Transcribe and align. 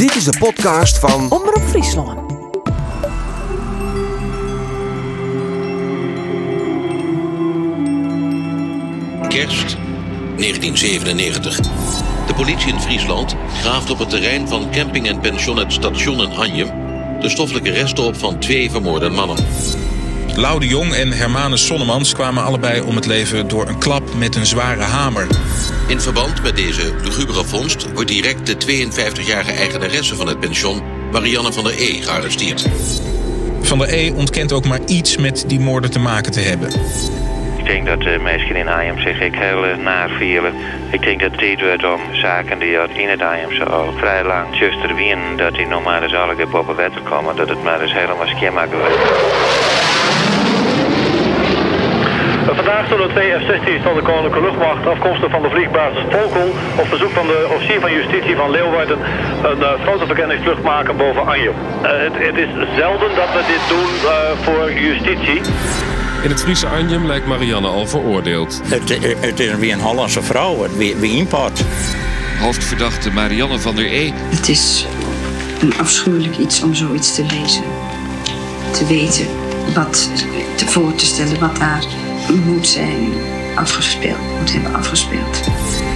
Dit 0.00 0.14
is 0.14 0.24
de 0.24 0.38
podcast 0.38 0.98
van 0.98 1.30
Omroep 1.30 1.62
Friesland. 1.68 2.32
Kerst 9.28 9.76
1997. 10.36 11.56
De 12.26 12.34
politie 12.36 12.72
in 12.72 12.80
Friesland 12.80 13.36
graaft 13.60 13.90
op 13.90 13.98
het 13.98 14.08
terrein 14.08 14.48
van 14.48 14.70
camping 14.70 15.08
en 15.08 15.20
pension 15.20 15.56
het 15.56 15.72
station 15.72 16.20
in 16.20 16.36
Anjem 16.36 16.90
de 17.20 17.28
stoffelijke 17.28 17.70
resten 17.70 18.04
op 18.04 18.16
van 18.16 18.38
twee 18.38 18.70
vermoorde 18.70 19.08
mannen. 19.08 19.36
Lau 20.36 20.60
de 20.60 20.66
Jong 20.66 20.94
en 20.94 21.12
Hermanus 21.12 21.66
Sonnemans 21.66 22.14
kwamen 22.14 22.44
allebei 22.44 22.80
om 22.80 22.96
het 22.96 23.06
leven 23.06 23.48
door 23.48 23.68
een 23.68 23.78
klap 23.78 24.14
met 24.14 24.36
een 24.36 24.46
zware 24.46 24.82
hamer. 24.82 25.26
In 25.88 26.00
verband 26.00 26.42
met 26.42 26.56
deze 26.56 26.94
lugubere 27.02 27.44
vondst 27.44 27.92
wordt 27.92 28.08
direct 28.08 28.46
de 28.46 28.86
52-jarige 28.86 29.52
eigenaresse 29.52 30.16
van 30.16 30.26
het 30.26 30.40
pension, 30.40 30.82
Marianne 31.12 31.52
van 31.52 31.64
der 31.64 31.74
E, 31.78 32.02
gearresteerd. 32.02 32.66
Van 33.60 33.78
der 33.78 33.92
E 33.92 34.10
ontkent 34.10 34.52
ook 34.52 34.66
maar 34.66 34.80
iets 34.86 35.16
met 35.16 35.44
die 35.46 35.60
moorden 35.60 35.90
te 35.90 35.98
maken 35.98 36.32
te 36.32 36.40
hebben. 36.40 36.68
Ik 37.56 37.66
denk 37.66 37.86
dat 37.86 38.00
de 38.00 38.18
mensen 38.22 38.56
in 38.56 38.68
Arnhem 38.68 39.00
zich 39.00 39.20
ik 39.20 39.34
heel 39.34 39.76
naar 39.82 40.08
vielen. 40.08 40.54
Ik 40.90 41.02
denk 41.02 41.20
dat 41.20 41.38
dit 41.38 41.60
wordt 41.60 41.84
om 41.84 42.00
zaken 42.12 42.58
die 42.58 42.78
uit 42.78 42.90
in 42.90 43.08
het 43.08 43.22
Arnhemse 43.22 43.64
al 43.64 43.92
vrij 43.96 44.24
lang 44.24 44.58
juster 44.58 44.94
winnen. 44.94 45.36
Dat 45.36 45.54
die 45.54 45.66
nog 45.66 45.84
maar 45.84 46.02
eens 46.02 46.14
alle 46.14 46.36
keer 46.36 46.58
op 46.58 46.76
wetter 46.76 47.00
komen. 47.00 47.36
Dat 47.36 47.48
het 47.48 47.62
maar 47.62 47.80
eens 47.80 47.92
helemaal 47.92 48.26
schema 48.26 48.68
wordt. 48.68 49.59
Vandaag 52.54 52.88
zullen 52.88 53.08
twee 53.08 53.30
F-16's 53.30 53.82
van 53.82 53.94
de 53.94 54.02
Koninklijke 54.02 54.40
Luchtmacht 54.40 54.86
afkomstig 54.86 55.30
van 55.30 55.42
de 55.42 55.50
vliegbasis 55.50 56.02
Volkel 56.10 56.48
op 56.76 56.86
verzoek 56.86 57.10
van 57.10 57.26
de 57.26 57.48
officier 57.54 57.80
van 57.80 57.92
justitie 57.92 58.36
van 58.36 58.50
Leeuwarden 58.50 58.98
een 59.42 59.58
uh, 59.58 59.68
fotoverkenningsvlucht 59.84 60.62
maken 60.62 60.96
boven 60.96 61.26
Anjem. 61.26 61.54
Uh, 61.82 61.90
het, 61.90 62.12
het, 62.12 62.36
is 62.36 62.48
zelden 62.76 63.14
dat 63.14 63.30
we 63.36 63.42
dit 63.52 63.62
doen 63.68 63.90
uh, 64.04 64.10
voor 64.44 64.72
justitie. 64.72 65.40
In 66.22 66.30
het 66.30 66.40
Friese 66.42 66.66
Anjem 66.66 67.06
lijkt 67.06 67.26
Marianne 67.26 67.68
al 67.68 67.86
veroordeeld. 67.86 68.60
Het, 68.64 68.88
het 69.20 69.40
is 69.40 69.54
weer 69.54 69.72
een 69.72 69.80
Hollandse 69.80 70.22
vrouw, 70.22 70.66
wie, 70.76 70.96
wie 70.96 71.16
import. 71.16 71.62
Hoofdverdachte 72.40 73.10
Marianne 73.10 73.58
van 73.58 73.74
der 73.74 73.92
E. 73.92 74.10
Het 74.14 74.48
is 74.48 74.86
een 75.60 75.78
afschuwelijk 75.78 76.36
iets 76.36 76.62
om 76.62 76.74
zoiets 76.74 77.14
te 77.14 77.22
lezen. 77.22 77.64
Te 78.72 78.86
weten 78.86 79.26
wat 79.74 80.10
te 80.56 80.66
voor 80.66 80.94
te 80.94 81.04
stellen 81.04 81.40
wat 81.40 81.56
daar 81.56 81.84
moet 82.34 82.66
zijn 82.66 83.12
afgespeeld, 83.54 84.18
moet 84.38 84.52
hebben 84.52 84.74
afgespeeld. 84.74 85.40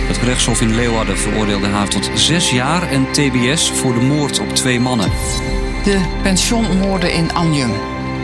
Het 0.06 0.16
gerechtshof 0.16 0.60
in 0.60 0.74
Leeuwarden 0.74 1.18
veroordeelde 1.18 1.66
haar 1.66 1.88
tot 1.88 2.10
zes 2.14 2.50
jaar 2.50 2.90
en 2.90 3.12
tbs 3.12 3.70
voor 3.70 3.94
de 3.94 4.00
moord 4.00 4.38
op 4.38 4.48
twee 4.48 4.80
mannen. 4.80 5.10
De 5.84 6.00
pensionmoorden 6.22 7.12
in 7.12 7.34
Anjem. 7.34 7.72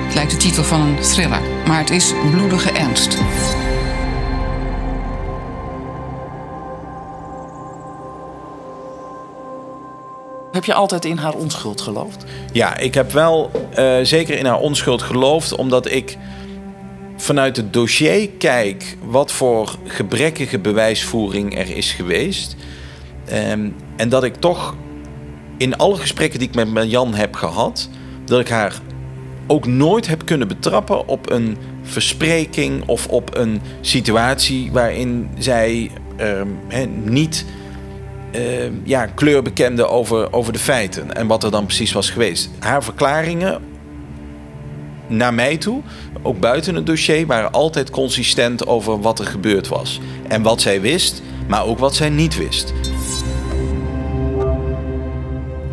Het 0.05 0.15
lijkt 0.15 0.31
de 0.31 0.37
titel 0.37 0.65
van 0.65 0.81
een 0.81 1.01
thriller, 1.01 1.41
maar 1.67 1.79
het 1.79 1.91
is 1.91 2.13
bloedige 2.31 2.71
ernst. 2.71 3.19
Heb 10.53 10.65
je 10.65 10.75
altijd 10.75 11.05
in 11.05 11.17
haar 11.17 11.35
onschuld 11.35 11.81
geloofd? 11.81 12.25
Ja, 12.53 12.77
ik 12.77 12.95
heb 12.95 13.13
wel 13.13 13.51
uh, 13.79 13.97
zeker 14.03 14.39
in 14.39 14.47
haar 14.47 14.59
onschuld 14.59 15.03
geloofd, 15.03 15.57
omdat 15.57 15.91
ik 15.91 16.17
vanuit 17.21 17.57
het 17.57 17.73
dossier 17.73 18.31
kijk 18.31 18.97
wat 19.03 19.33
voor 19.33 19.77
gebrekkige 19.85 20.59
bewijsvoering 20.59 21.59
er 21.59 21.77
is 21.77 21.93
geweest. 21.93 22.57
Um, 23.33 23.75
en 23.97 24.09
dat 24.09 24.25
ik 24.25 24.35
toch 24.35 24.77
in 25.57 25.77
alle 25.77 25.97
gesprekken 25.97 26.39
die 26.39 26.49
ik 26.53 26.69
met 26.69 26.91
Jan 26.91 27.15
heb 27.15 27.35
gehad, 27.35 27.89
dat 28.25 28.41
ik 28.41 28.49
haar 28.49 28.81
ook 29.47 29.67
nooit 29.67 30.07
heb 30.07 30.25
kunnen 30.25 30.49
betrappen 30.49 31.09
op 31.09 31.31
een 31.31 31.57
verspreking 31.83 32.89
of 32.89 33.07
op 33.07 33.37
een 33.37 33.61
situatie 33.81 34.73
waarin 34.73 35.31
zij 35.39 35.91
he, 36.69 36.85
niet 37.05 37.45
uh, 38.37 38.41
ja, 38.83 39.07
kleur 39.07 39.43
bekende 39.43 39.87
over, 39.87 40.33
over 40.33 40.53
de 40.53 40.59
feiten 40.59 41.15
en 41.15 41.27
wat 41.27 41.45
er 41.45 41.51
dan 41.51 41.67
precies 41.67 41.93
was 41.93 42.11
geweest. 42.11 42.51
Haar 42.59 42.83
verklaringen 42.85 43.61
naar 45.11 45.35
mij 45.35 45.57
toe, 45.57 45.83
ook 46.23 46.41
buiten 46.41 46.75
het 46.75 46.87
dossier, 46.87 47.27
waren 47.27 47.53
altijd 47.53 47.91
consistent 47.91 48.67
over 48.67 49.01
wat 49.01 49.19
er 49.19 49.27
gebeurd 49.27 49.69
was. 49.69 50.01
En 50.29 50.43
wat 50.43 50.61
zij 50.61 50.81
wist, 50.81 51.23
maar 51.49 51.65
ook 51.65 51.79
wat 51.79 51.95
zij 51.95 52.09
niet 52.09 52.37
wist. 52.37 52.73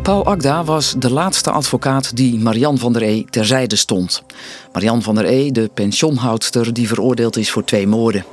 Paul 0.02 0.26
Agda 0.26 0.64
was 0.64 0.94
de 0.98 1.12
laatste 1.12 1.50
advocaat 1.50 2.16
die 2.16 2.38
Marian 2.38 2.78
van 2.78 2.92
der 2.92 3.02
E 3.02 3.24
terzijde 3.30 3.76
stond. 3.76 4.22
Marian 4.72 5.02
van 5.02 5.14
der 5.14 5.24
E, 5.24 5.50
de 5.50 5.70
pensioenhoudster 5.74 6.72
die 6.72 6.88
veroordeeld 6.88 7.36
is 7.36 7.50
voor 7.50 7.64
twee 7.64 7.86
moorden. 7.86 8.24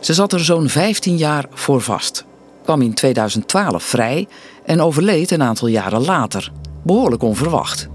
Ze 0.00 0.14
zat 0.14 0.32
er 0.32 0.44
zo'n 0.44 0.68
15 0.68 1.16
jaar 1.16 1.46
voor 1.50 1.80
vast, 1.80 2.24
kwam 2.64 2.82
in 2.82 2.94
2012 2.94 3.82
vrij 3.82 4.28
en 4.64 4.80
overleed 4.80 5.30
een 5.30 5.42
aantal 5.42 5.68
jaren 5.68 6.04
later, 6.04 6.52
behoorlijk 6.82 7.22
onverwacht. 7.22 7.88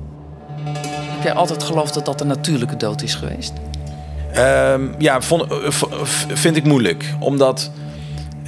Heb 1.21 1.29
jij 1.29 1.39
altijd 1.39 1.63
geloofd 1.63 1.93
dat 1.93 2.05
dat 2.05 2.21
een 2.21 2.27
natuurlijke 2.27 2.77
dood 2.77 3.01
is 3.01 3.15
geweest? 3.15 3.53
Um, 4.37 4.95
ja, 4.97 5.21
vond, 5.21 5.45
vind 6.27 6.55
ik 6.55 6.63
moeilijk. 6.63 7.13
Omdat 7.19 7.71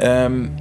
um, 0.03 0.53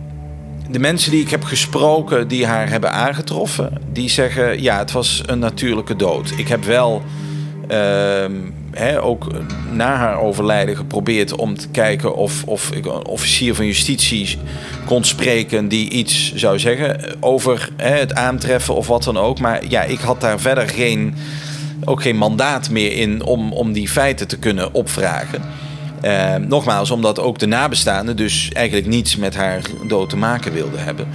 de 0.70 0.78
mensen 0.78 1.10
die 1.10 1.20
ik 1.20 1.30
heb 1.30 1.44
gesproken 1.44 2.28
die 2.28 2.46
haar 2.46 2.68
hebben 2.68 2.92
aangetroffen, 2.92 3.72
die 3.92 4.08
zeggen 4.08 4.62
ja, 4.62 4.78
het 4.78 4.92
was 4.92 5.22
een 5.26 5.38
natuurlijke 5.38 5.96
dood. 5.96 6.32
Ik 6.36 6.48
heb 6.48 6.64
wel 6.64 7.02
he, 8.70 9.02
ook 9.02 9.26
na 9.70 9.96
haar 9.96 10.20
overlijden 10.20 10.76
geprobeerd 10.76 11.36
om 11.36 11.56
te 11.56 11.68
kijken 11.68 12.14
of, 12.14 12.44
of 12.44 12.70
ik 12.70 12.86
een 12.86 13.06
officier 13.06 13.54
van 13.54 13.66
justitie 13.66 14.38
kon 14.86 15.04
spreken 15.04 15.68
die 15.68 15.90
iets 15.90 16.34
zou 16.34 16.58
zeggen 16.58 17.16
over 17.20 17.68
he, 17.76 17.98
het 17.98 18.14
aantreffen 18.14 18.74
of 18.74 18.86
wat 18.86 19.02
dan 19.02 19.18
ook. 19.18 19.38
Maar 19.38 19.60
ja, 19.68 19.82
ik 19.82 20.00
had 20.00 20.20
daar 20.20 20.40
verder 20.40 20.68
geen 20.68 21.14
ook 21.84 22.02
geen 22.02 22.16
mandaat 22.16 22.70
meer 22.70 22.92
in 22.92 23.22
om, 23.22 23.52
om 23.52 23.72
die 23.72 23.88
feiten 23.88 24.28
te 24.28 24.38
kunnen 24.38 24.74
opvragen. 24.74 25.42
Uh, 26.04 26.34
nogmaals, 26.34 26.90
omdat 26.90 27.18
ook 27.18 27.38
de 27.38 27.46
nabestaanden 27.46 28.16
dus 28.16 28.50
eigenlijk 28.52 28.86
niets 28.86 29.16
met 29.16 29.34
haar 29.34 29.62
dood 29.86 30.10
te 30.10 30.16
maken 30.16 30.52
wilden 30.52 30.84
hebben. 30.84 31.08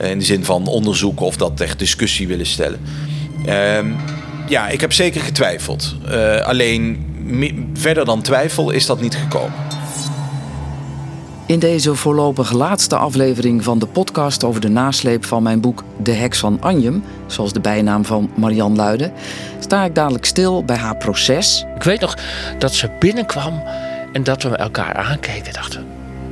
Uh, 0.00 0.10
in 0.10 0.18
de 0.18 0.24
zin 0.24 0.44
van 0.44 0.66
onderzoeken 0.66 1.26
of 1.26 1.36
dat 1.36 1.60
echt 1.60 1.78
discussie 1.78 2.28
willen 2.28 2.46
stellen. 2.46 2.80
Uh, 3.46 3.78
ja, 4.48 4.68
ik 4.68 4.80
heb 4.80 4.92
zeker 4.92 5.20
getwijfeld. 5.20 5.94
Uh, 6.08 6.40
alleen 6.40 7.04
verder 7.74 8.04
dan 8.04 8.22
twijfel 8.22 8.70
is 8.70 8.86
dat 8.86 9.00
niet 9.00 9.16
gekomen. 9.16 9.73
In 11.46 11.58
deze 11.58 11.94
voorlopig 11.94 12.52
laatste 12.52 12.96
aflevering 12.96 13.64
van 13.64 13.78
de 13.78 13.86
podcast 13.86 14.44
over 14.44 14.60
de 14.60 14.68
nasleep 14.68 15.24
van 15.24 15.42
mijn 15.42 15.60
boek 15.60 15.84
De 16.02 16.12
Heks 16.12 16.38
van 16.38 16.60
Anjem, 16.60 17.04
zoals 17.26 17.52
de 17.52 17.60
bijnaam 17.60 18.04
van 18.04 18.30
Marian 18.34 18.76
luidde, 18.76 19.12
sta 19.58 19.84
ik 19.84 19.94
dadelijk 19.94 20.24
stil 20.24 20.64
bij 20.64 20.76
haar 20.76 20.96
proces. 20.96 21.64
Ik 21.74 21.82
weet 21.82 22.00
nog 22.00 22.16
dat 22.58 22.74
ze 22.74 22.90
binnenkwam 22.98 23.62
en 24.12 24.22
dat 24.24 24.42
we 24.42 24.48
elkaar 24.56 24.94
aankeken 24.94 25.46
en 25.46 25.52
dachten: 25.52 25.86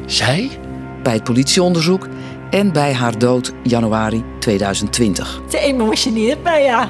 zij? 0.07 0.51
Bij 1.03 1.13
het 1.13 1.25
politieonderzoek 1.25 2.09
en 2.51 2.73
bij 2.73 2.93
haar 2.93 3.19
dood 3.19 3.53
januari 3.63 4.25
2020. 4.39 5.41
Ze 5.49 5.59
emotioneert 5.59 6.43
mij, 6.43 6.63
ja. 6.63 6.89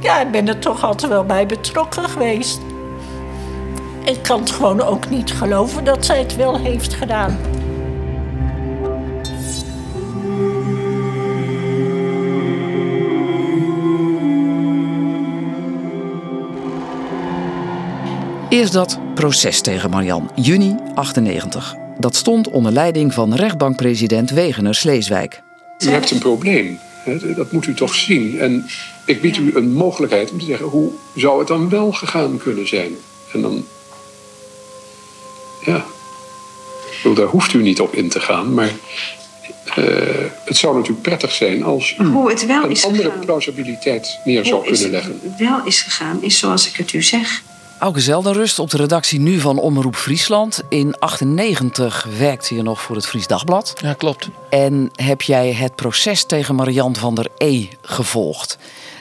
Ja, 0.00 0.20
ik 0.20 0.30
ben 0.30 0.48
er 0.48 0.58
toch 0.58 0.84
altijd 0.84 1.12
wel 1.12 1.24
bij 1.24 1.46
betrokken 1.46 2.08
geweest. 2.08 2.60
Ik 4.04 4.22
kan 4.22 4.40
het 4.40 4.50
gewoon 4.50 4.80
ook 4.80 5.10
niet 5.10 5.32
geloven 5.32 5.84
dat 5.84 6.04
zij 6.04 6.18
het 6.18 6.36
wel 6.36 6.58
heeft 6.58 6.94
gedaan. 6.94 7.38
Eerst 18.48 18.72
dat 18.72 18.98
proces 19.14 19.60
tegen 19.60 19.90
Marian, 19.90 20.30
juni 20.34 20.76
98. 20.94 21.74
Dat 21.98 22.16
stond 22.16 22.50
onder 22.50 22.72
leiding 22.72 23.14
van 23.14 23.34
rechtbankpresident 23.34 24.30
Wegener 24.30 24.74
Sleeswijk. 24.74 25.42
U 25.78 25.88
hebt 25.88 26.10
een 26.10 26.18
probleem. 26.18 26.78
Dat 27.36 27.52
moet 27.52 27.66
u 27.66 27.74
toch 27.74 27.94
zien. 27.94 28.38
En 28.38 28.66
ik 29.04 29.20
bied 29.20 29.36
u 29.36 29.56
een 29.56 29.72
mogelijkheid 29.72 30.30
om 30.30 30.38
te 30.38 30.44
zeggen: 30.44 30.66
hoe 30.66 30.90
zou 31.14 31.38
het 31.38 31.48
dan 31.48 31.68
wel 31.68 31.92
gegaan 31.92 32.38
kunnen 32.38 32.68
zijn? 32.68 32.92
En 33.32 33.40
dan 33.40 33.64
ja. 35.64 35.84
Bedoel, 37.02 37.14
daar 37.14 37.26
hoeft 37.26 37.52
u 37.52 37.62
niet 37.62 37.80
op 37.80 37.94
in 37.94 38.08
te 38.08 38.20
gaan, 38.20 38.54
maar 38.54 38.70
uh, 39.78 39.84
het 40.44 40.56
zou 40.56 40.74
natuurlijk 40.74 41.02
prettig 41.02 41.32
zijn 41.32 41.62
als 41.62 41.94
u 41.98 42.04
Hoe 42.04 42.30
het 42.30 42.46
wel 42.46 42.64
een 42.64 42.70
is 42.70 42.84
andere 42.84 43.02
gegaan. 43.02 43.24
plausibiliteit 43.24 44.18
neer 44.24 44.40
Hoe 44.40 44.48
zou 44.48 44.68
is 44.70 44.80
kunnen 44.80 45.00
het 45.00 45.06
leggen. 45.06 45.34
wel 45.48 45.60
is 45.64 45.80
gegaan, 45.82 46.22
is 46.22 46.38
zoals 46.38 46.68
ik 46.68 46.76
het 46.76 46.92
u 46.92 47.02
zeg. 47.02 47.42
Auke 47.78 48.00
Zeldenrust 48.00 48.58
op 48.58 48.70
de 48.70 48.76
redactie 48.76 49.20
nu 49.20 49.40
van 49.40 49.58
Omroep 49.58 49.96
Friesland. 49.96 50.62
In 50.68 50.98
98 50.98 52.06
werkte 52.18 52.54
je 52.54 52.62
nog 52.62 52.80
voor 52.82 52.96
het 52.96 53.06
Fries 53.06 53.26
Dagblad. 53.26 53.74
Ja, 53.82 53.92
klopt. 53.92 54.28
En 54.50 54.90
heb 54.94 55.22
jij 55.22 55.52
het 55.52 55.74
proces 55.74 56.24
tegen 56.24 56.54
Marian 56.54 56.96
van 56.96 57.14
der 57.14 57.26
E 57.38 57.66
gevolgd. 57.82 58.58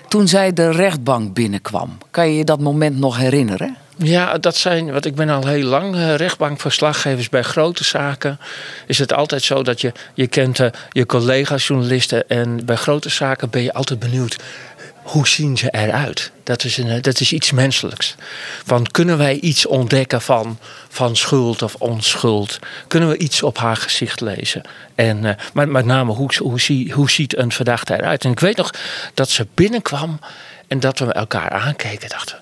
Toen 0.09 0.27
zij 0.27 0.53
de 0.53 0.71
rechtbank 0.71 1.33
binnenkwam, 1.33 1.97
kan 2.11 2.27
je 2.27 2.37
je 2.37 2.43
dat 2.43 2.59
moment 2.59 2.97
nog 2.97 3.17
herinneren? 3.17 3.77
Ja, 3.97 4.37
dat 4.37 4.55
zijn, 4.55 4.91
want 4.91 5.05
ik 5.05 5.15
ben 5.15 5.29
al 5.29 5.47
heel 5.47 5.67
lang 5.67 5.95
uh, 5.95 6.15
rechtbankverslaggevers 6.15 7.29
bij 7.29 7.41
grote 7.41 7.83
zaken. 7.83 8.39
Is 8.87 8.99
het 8.99 9.13
altijd 9.13 9.43
zo 9.43 9.63
dat 9.63 9.81
je, 9.81 9.91
je 10.13 10.27
kent 10.27 10.59
uh, 10.59 10.67
je 10.91 11.05
collega's, 11.05 11.67
journalisten. 11.67 12.29
En 12.29 12.65
bij 12.65 12.75
grote 12.75 13.09
zaken 13.09 13.49
ben 13.49 13.61
je 13.61 13.73
altijd 13.73 13.99
benieuwd 13.99 14.37
hoe 15.09 15.27
zien 15.27 15.57
ze 15.57 15.69
eruit? 15.69 16.31
Dat 16.43 16.63
is, 16.63 16.77
een, 16.77 17.01
dat 17.01 17.19
is 17.19 17.33
iets 17.33 17.51
menselijks. 17.51 18.15
Van 18.65 18.87
kunnen 18.91 19.17
wij 19.17 19.39
iets 19.39 19.65
ontdekken 19.65 20.21
van, 20.21 20.57
van 20.89 21.15
schuld 21.15 21.61
of 21.61 21.75
onschuld? 21.75 22.59
Kunnen 22.87 23.09
we 23.09 23.17
iets 23.17 23.43
op 23.43 23.57
haar 23.57 23.75
gezicht 23.75 24.21
lezen? 24.21 24.61
En, 24.95 25.23
uh, 25.23 25.31
maar 25.53 25.67
met 25.67 25.85
name, 25.85 26.13
hoe, 26.13 26.29
hoe 26.91 27.09
ziet 27.09 27.37
een 27.37 27.51
verdachte 27.51 27.93
eruit? 27.93 28.23
En 28.23 28.31
ik 28.31 28.39
weet 28.39 28.57
nog 28.57 28.73
dat 29.13 29.29
ze 29.29 29.47
binnenkwam 29.53 30.19
en 30.67 30.79
dat 30.79 30.99
we 30.99 31.13
elkaar 31.13 31.49
aankeken 31.49 32.09
dachten. 32.09 32.39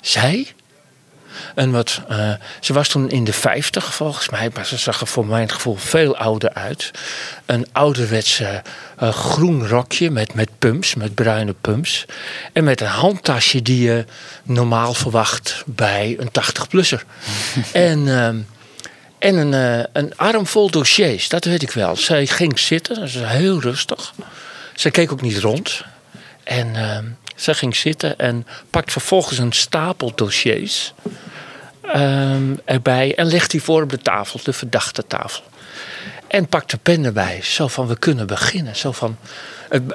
Zij? 0.00 0.46
En 1.54 1.70
wat, 1.70 2.00
uh, 2.10 2.32
ze 2.60 2.72
was 2.72 2.88
toen 2.88 3.10
in 3.10 3.24
de 3.24 3.32
50 3.32 3.94
volgens 3.94 4.28
mij, 4.28 4.50
maar 4.54 4.66
ze 4.66 4.76
zag 4.76 5.00
er 5.00 5.06
voor 5.06 5.26
mijn 5.26 5.50
gevoel 5.50 5.76
veel 5.76 6.16
ouder 6.16 6.52
uit. 6.52 6.90
Een 7.46 7.66
ouderwetse 7.72 8.62
uh, 9.02 9.12
groen 9.12 9.68
rokje 9.68 10.10
met, 10.10 10.34
met 10.34 10.50
pumps, 10.58 10.94
met 10.94 11.14
bruine 11.14 11.54
pumps. 11.60 12.04
En 12.52 12.64
met 12.64 12.80
een 12.80 12.86
handtasje 12.86 13.62
die 13.62 13.82
je 13.82 14.04
normaal 14.42 14.94
verwacht 14.94 15.62
bij 15.66 16.16
een 16.18 16.28
80-plusser. 16.28 17.04
en 17.72 18.06
uh, 18.06 18.28
en 19.18 19.36
een, 19.36 19.78
uh, 19.78 19.84
een 19.92 20.16
arm 20.16 20.46
vol 20.46 20.70
dossiers, 20.70 21.28
dat 21.28 21.44
weet 21.44 21.62
ik 21.62 21.70
wel. 21.70 21.96
Zij 21.96 22.26
ging 22.26 22.58
zitten, 22.58 22.94
dat 22.94 23.04
is 23.04 23.14
heel 23.14 23.60
rustig. 23.60 24.14
Ze 24.74 24.90
keek 24.90 25.12
ook 25.12 25.20
niet 25.20 25.38
rond. 25.38 25.82
En 26.44 26.74
uh, 26.74 26.98
ze 27.36 27.54
ging 27.54 27.76
zitten 27.76 28.18
en 28.18 28.46
pakt 28.70 28.92
vervolgens 28.92 29.38
een 29.38 29.52
stapel 29.52 30.12
dossiers 30.14 30.92
um, 31.94 32.60
erbij 32.64 33.14
en 33.14 33.26
legt 33.26 33.50
die 33.50 33.62
voor 33.62 33.82
op 33.82 33.90
de 33.90 33.98
tafel, 33.98 34.40
de 34.42 34.52
verdachte 34.52 35.06
tafel. 35.06 35.42
En 36.26 36.46
pakt 36.46 36.70
de 36.70 36.78
pen 36.82 37.04
erbij, 37.04 37.40
zo 37.42 37.68
van 37.68 37.86
we 37.86 37.98
kunnen 37.98 38.26
beginnen. 38.26 38.76
Zo 38.76 38.92
van, 38.92 39.16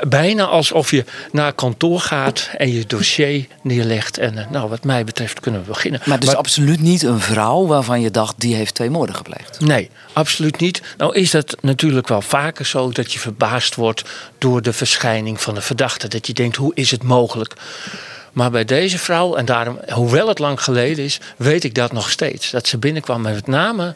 bijna 0.07 0.43
alsof 0.43 0.91
je 0.91 1.05
naar 1.31 1.53
kantoor 1.53 1.99
gaat 1.99 2.49
en 2.57 2.71
je 2.73 2.85
dossier 2.85 3.47
neerlegt. 3.61 4.17
En 4.17 4.37
uh, 4.37 4.49
nou, 4.49 4.69
wat 4.69 4.83
mij 4.83 5.03
betreft 5.03 5.39
kunnen 5.39 5.61
we 5.61 5.67
beginnen. 5.67 6.01
Maar 6.05 6.19
maar, 6.25 6.35
absoluut 6.35 6.81
niet 6.81 7.03
een 7.03 7.19
vrouw 7.19 7.65
waarvan 7.65 8.01
je 8.01 8.11
dacht 8.11 8.39
die 8.39 8.55
heeft 8.55 8.75
twee 8.75 8.89
moorden 8.89 9.15
gepleegd. 9.15 9.59
Nee, 9.59 9.89
absoluut 10.13 10.59
niet. 10.59 10.81
Nou 10.97 11.15
is 11.15 11.33
het 11.33 11.55
natuurlijk 11.61 12.07
wel 12.07 12.21
vaker 12.21 12.65
zo 12.65 12.91
dat 12.91 13.13
je 13.13 13.19
verbaasd 13.19 13.75
wordt 13.75 14.03
door 14.37 14.61
de 14.61 14.73
verschijning 14.73 15.41
van 15.41 15.53
de 15.53 15.61
verdachte. 15.61 16.07
Dat 16.07 16.27
je 16.27 16.33
denkt, 16.33 16.55
hoe 16.55 16.71
is 16.75 16.91
het 16.91 17.03
mogelijk? 17.03 17.53
Maar 18.31 18.51
bij 18.51 18.65
deze 18.65 18.97
vrouw, 18.97 19.35
en 19.35 19.45
daarom, 19.45 19.79
hoewel 19.89 20.27
het 20.27 20.39
lang 20.39 20.63
geleden 20.63 21.05
is, 21.05 21.19
weet 21.37 21.63
ik 21.63 21.75
dat 21.75 21.91
nog 21.91 22.09
steeds. 22.09 22.51
Dat 22.51 22.67
ze 22.67 22.77
binnenkwam 22.77 23.21
met 23.21 23.47
name 23.47 23.93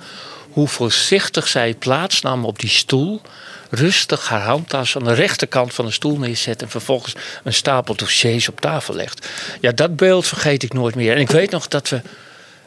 hoe 0.50 0.68
voorzichtig 0.68 1.48
zij 1.48 1.74
plaatsnam 1.74 2.46
op 2.46 2.60
die 2.60 2.70
stoel. 2.70 3.22
Rustig 3.70 4.30
haar 4.30 4.42
handtas 4.42 4.96
aan 4.96 5.04
de 5.04 5.14
rechterkant 5.14 5.74
van 5.74 5.86
de 5.86 5.92
stoel 5.92 6.18
neerzet 6.18 6.62
en 6.62 6.70
vervolgens 6.70 7.16
een 7.44 7.54
stapel 7.54 7.96
dossiers 7.96 8.50
op 8.50 8.62
tafel 8.62 8.96
legt. 8.96 9.30
Ja, 9.62 9.72
dat 9.72 9.96
beeld 9.96 10.28
vergeet 10.28 10.64
ik 10.64 10.74
nooit 10.74 10.96
meer. 10.96 11.14
En 11.16 11.22
ik 11.22 11.30
weet 11.30 11.52
nog 11.52 11.68
dat 11.68 11.90
we, 11.90 12.02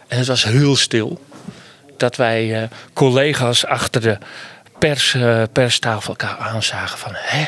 en 0.09 0.19
het 0.19 0.27
was 0.27 0.45
heel 0.45 0.77
stil, 0.77 1.25
dat 1.97 2.17
wij 2.17 2.63
uh, 2.63 2.69
collega's 2.93 3.65
achter 3.65 4.01
de 4.01 4.19
pers, 4.79 5.15
uh, 5.15 5.43
perstafel 5.53 6.09
elkaar 6.09 6.37
aanzagen 6.37 6.99
van, 6.99 7.13
hè, 7.15 7.47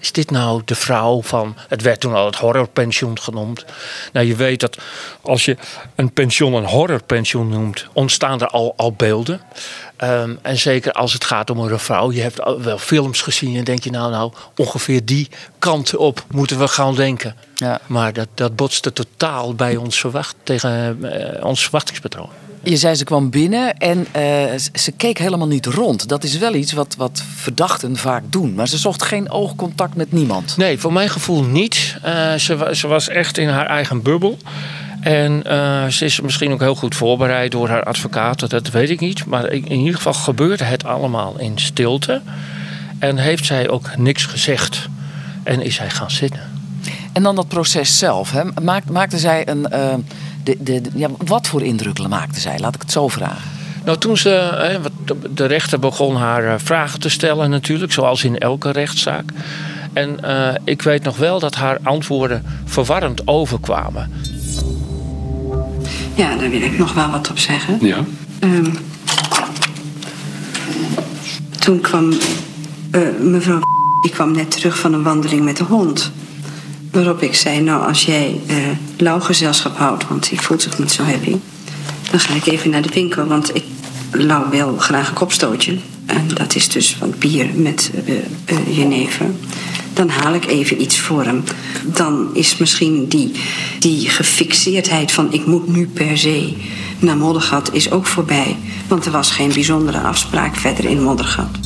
is 0.00 0.12
dit 0.12 0.30
nou 0.30 0.62
de 0.64 0.74
vrouw 0.74 1.22
van. 1.22 1.56
Het 1.68 1.82
werd 1.82 2.00
toen 2.00 2.14
al 2.14 2.26
het 2.26 2.36
horrorpensioen 2.36 3.20
genoemd. 3.20 3.64
Nou, 4.12 4.26
je 4.26 4.36
weet 4.36 4.60
dat 4.60 4.78
als 5.20 5.44
je 5.44 5.56
een 5.94 6.12
pensioen 6.12 6.52
een 6.52 6.64
horrorpensioen 6.64 7.48
noemt, 7.48 7.86
ontstaan 7.92 8.40
er 8.40 8.46
al, 8.46 8.74
al 8.76 8.92
beelden. 8.92 9.40
Um, 10.04 10.38
en 10.42 10.58
zeker 10.58 10.92
als 10.92 11.12
het 11.12 11.24
gaat 11.24 11.50
om 11.50 11.58
een 11.58 11.78
vrouw. 11.78 12.12
Je 12.12 12.20
hebt 12.20 12.40
wel 12.58 12.78
films 12.78 13.20
gezien 13.20 13.56
en 13.56 13.64
denk 13.64 13.84
je 13.84 13.90
nou, 13.90 14.10
nou, 14.10 14.32
ongeveer 14.56 15.04
die 15.04 15.28
kant 15.58 15.96
op 15.96 16.24
moeten 16.30 16.58
we 16.58 16.68
gaan 16.68 16.94
denken. 16.94 17.36
Ja. 17.54 17.80
Maar 17.86 18.12
dat, 18.12 18.28
dat 18.34 18.56
botste 18.56 18.92
totaal 18.92 19.54
bij 19.54 19.76
ons 19.76 20.00
verwacht, 20.00 20.36
tegen 20.42 20.98
uh, 21.02 21.44
ons 21.44 21.62
verwachtingspatroon. 21.62 22.30
Je 22.62 22.76
zei 22.76 22.94
ze 22.94 23.04
kwam 23.04 23.30
binnen 23.30 23.76
en 23.76 23.98
uh, 23.98 24.58
ze 24.74 24.92
keek 24.96 25.18
helemaal 25.18 25.46
niet 25.46 25.66
rond. 25.66 26.08
Dat 26.08 26.24
is 26.24 26.38
wel 26.38 26.54
iets 26.54 26.72
wat, 26.72 26.94
wat 26.96 27.22
verdachten 27.34 27.96
vaak 27.96 28.22
doen. 28.30 28.54
Maar 28.54 28.68
ze 28.68 28.78
zocht 28.78 29.02
geen 29.02 29.30
oogcontact 29.30 29.94
met 29.94 30.12
niemand. 30.12 30.56
Nee, 30.56 30.78
voor 30.78 30.92
mijn 30.92 31.08
gevoel 31.08 31.42
niet. 31.42 31.96
Uh, 32.04 32.34
ze, 32.34 32.70
ze, 32.72 32.86
was 32.86 33.08
echt 33.08 33.38
in 33.38 33.48
haar 33.48 33.66
eigen 33.66 34.02
bubbel. 34.02 34.38
En 35.00 35.42
uh, 35.46 35.86
ze 35.86 36.04
is 36.04 36.20
misschien 36.20 36.52
ook 36.52 36.60
heel 36.60 36.74
goed 36.74 36.94
voorbereid 36.94 37.52
door 37.52 37.68
haar 37.68 37.82
advocaat. 37.82 38.50
Dat 38.50 38.70
weet 38.70 38.90
ik 38.90 39.00
niet. 39.00 39.24
Maar 39.24 39.52
in 39.52 39.70
ieder 39.70 39.94
geval 39.94 40.14
gebeurde 40.14 40.64
het 40.64 40.84
allemaal 40.84 41.38
in 41.38 41.58
stilte. 41.58 42.20
En 42.98 43.18
heeft 43.18 43.44
zij 43.44 43.68
ook 43.68 43.96
niks 43.96 44.24
gezegd. 44.24 44.88
En 45.42 45.62
is 45.62 45.78
hij 45.78 45.90
gaan 45.90 46.10
zitten. 46.10 46.40
En 47.12 47.22
dan 47.22 47.34
dat 47.34 47.48
proces 47.48 47.98
zelf. 47.98 48.30
Hè? 48.30 48.42
Maak, 48.62 48.84
maakte 48.90 49.18
zij 49.18 49.48
een 49.48 49.66
de, 50.58 50.80
de, 50.80 50.90
ja, 50.94 51.08
wat 51.26 51.46
voor 51.46 51.62
indrukken 51.62 52.08
maakte 52.08 52.40
zij? 52.40 52.58
Laat 52.58 52.74
ik 52.74 52.80
het 52.80 52.92
zo 52.92 53.08
vragen. 53.08 53.50
Nou, 53.84 53.98
toen 53.98 54.16
ze, 54.16 54.80
de 55.30 55.46
rechter 55.46 55.78
begon 55.78 56.16
haar 56.16 56.60
vragen 56.60 57.00
te 57.00 57.08
stellen 57.08 57.50
natuurlijk, 57.50 57.92
zoals 57.92 58.24
in 58.24 58.38
elke 58.38 58.70
rechtszaak. 58.70 59.32
En 59.92 60.18
uh, 60.24 60.48
ik 60.64 60.82
weet 60.82 61.02
nog 61.02 61.16
wel 61.16 61.38
dat 61.38 61.54
haar 61.54 61.78
antwoorden 61.82 62.42
verwarrend 62.64 63.22
overkwamen. 63.24 64.12
Ja, 66.14 66.36
daar 66.36 66.50
wil 66.50 66.62
ik 66.62 66.78
nog 66.78 66.94
wel 66.94 67.10
wat 67.10 67.30
op 67.30 67.38
zeggen. 67.38 67.78
Ja. 67.80 68.04
Um, 68.40 68.78
toen 71.58 71.80
kwam 71.80 72.12
uh, 72.92 73.08
mevrouw 73.20 73.60
die 74.02 74.12
kwam 74.12 74.32
net 74.32 74.50
terug 74.50 74.78
van 74.78 74.92
een 74.92 75.02
wandeling 75.02 75.44
met 75.44 75.56
de 75.56 75.64
hond. 75.64 76.12
Waarop 76.90 77.22
ik 77.22 77.34
zei, 77.34 77.60
nou 77.60 77.86
als 77.86 78.04
jij 78.04 78.40
uh, 78.46 78.56
lauw 78.96 79.20
gezelschap 79.20 79.76
houdt, 79.76 80.08
want 80.08 80.28
die 80.28 80.40
voelt 80.40 80.62
zich 80.62 80.78
niet 80.78 80.92
zo 80.92 81.02
happy. 81.02 81.36
Dan 82.10 82.20
ga 82.20 82.34
ik 82.34 82.46
even 82.46 82.70
naar 82.70 82.82
de 82.82 82.92
winkel, 82.92 83.26
want 83.26 83.54
ik 83.54 83.64
lauw 84.10 84.48
wil 84.50 84.76
graag 84.78 85.08
een 85.08 85.14
kopstootje. 85.14 85.76
En 86.06 86.28
dat 86.34 86.54
is 86.54 86.68
dus 86.68 86.98
wat 86.98 87.18
bier 87.18 87.46
met 87.54 87.90
uh, 88.48 88.78
uh. 88.78 89.24
Dan 89.92 90.08
haal 90.08 90.34
ik 90.34 90.46
even 90.46 90.82
iets 90.82 90.98
voor 90.98 91.24
hem. 91.24 91.44
Dan 91.84 92.30
is 92.34 92.56
misschien 92.56 93.08
die, 93.08 93.32
die 93.78 94.08
gefixeerdheid 94.08 95.12
van 95.12 95.32
ik 95.32 95.46
moet 95.46 95.68
nu 95.68 95.86
per 95.86 96.18
se 96.18 96.52
naar 96.98 97.16
Moddergat 97.16 97.72
is 97.72 97.90
ook 97.90 98.06
voorbij. 98.06 98.56
Want 98.88 99.06
er 99.06 99.12
was 99.12 99.30
geen 99.30 99.52
bijzondere 99.52 100.00
afspraak 100.00 100.56
verder 100.56 100.84
in 100.84 101.02
Moddergat. 101.02 101.58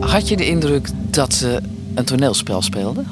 Had 0.00 0.28
je 0.28 0.36
de 0.36 0.46
indruk 0.46 0.88
dat 1.10 1.34
ze 1.34 1.60
een 1.94 2.04
toneelspel 2.04 2.62
speelde? 2.62 3.04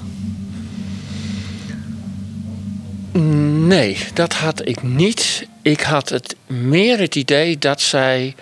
Nee, 3.69 3.99
dat 4.15 4.35
had 4.35 4.69
ik 4.69 4.83
niet. 4.83 5.47
Ik 5.63 5.81
had 5.81 6.09
het 6.09 6.37
meer 6.47 6.99
het 6.99 7.15
idee 7.15 7.59
dat 7.59 7.81
zij 7.81 8.35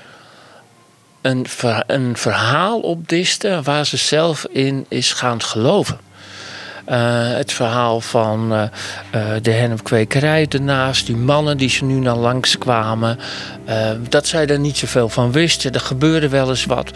een, 1.20 1.48
ver, 1.48 1.84
een 1.86 2.16
verhaal 2.16 2.80
opdiste 2.80 3.60
waar 3.62 3.86
ze 3.86 3.96
zelf 3.96 4.46
in 4.50 4.86
is 4.88 5.12
gaan 5.12 5.42
geloven. 5.42 5.98
Uh, 6.88 6.96
het 7.28 7.52
verhaal 7.52 8.00
van 8.00 8.52
uh, 8.52 8.62
de 9.42 9.50
hennepkwekerij 9.50 10.46
ernaast, 10.48 11.06
die 11.06 11.16
mannen 11.16 11.56
die 11.56 11.70
ze 11.70 11.84
nu 11.84 11.94
naar 11.94 12.16
langs 12.16 12.58
kwamen. 12.58 13.18
dat 14.08 14.26
zij 14.26 14.46
er 14.46 14.58
niet 14.58 14.76
zoveel 14.76 15.08
van 15.08 15.32
wisten. 15.32 15.72
Er 15.72 15.80
gebeurde 15.80 16.28
wel 16.28 16.48
eens 16.48 16.64
wat. 16.64 16.90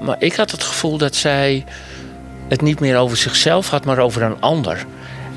maar 0.00 0.16
ik 0.18 0.34
had 0.34 0.50
het 0.50 0.62
gevoel 0.62 0.98
dat 0.98 1.14
zij 1.14 1.64
het 2.48 2.60
niet 2.60 2.80
meer 2.80 2.96
over 2.96 3.16
zichzelf 3.16 3.70
had, 3.70 3.84
maar 3.84 3.98
over 3.98 4.22
een 4.22 4.40
ander. 4.40 4.86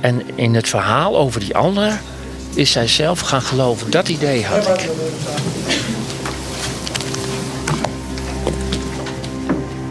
En 0.02 0.22
in 0.36 0.56
het 0.56 0.70
verhaal 0.70 1.18
over 1.18 1.40
die 1.40 1.56
ander 1.56 2.02
is 2.54 2.72
zij 2.72 2.88
zelf 2.88 3.20
gaan 3.20 3.42
geloven. 3.42 3.92
Dat 3.92 4.10
idee 4.10 4.46
had 4.46 4.68
ik. 4.68 4.90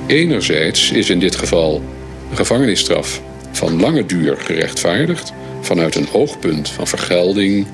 Enerzijds 0.07 0.91
is 0.91 1.11
in 1.11 1.21
dit 1.21 1.37
geval 1.37 1.83
een 2.31 2.37
gevangenisstraf 2.37 3.21
van 3.53 3.81
lange 3.81 4.07
duur 4.07 4.37
gerechtvaardigd 4.37 5.33
vanuit 5.61 5.95
een 5.95 6.09
oogpunt 6.13 6.69
van 6.69 6.87
vergelding 6.87 7.67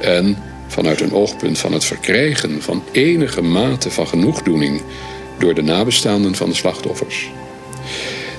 en 0.00 0.36
vanuit 0.66 1.00
een 1.00 1.12
oogpunt 1.12 1.58
van 1.58 1.72
het 1.72 1.84
verkrijgen 1.84 2.62
van 2.62 2.82
enige 2.92 3.42
mate 3.42 3.90
van 3.90 4.06
genoegdoening 4.06 4.82
door 5.38 5.54
de 5.54 5.62
nabestaanden 5.62 6.34
van 6.34 6.48
de 6.48 6.54
slachtoffers. 6.54 7.30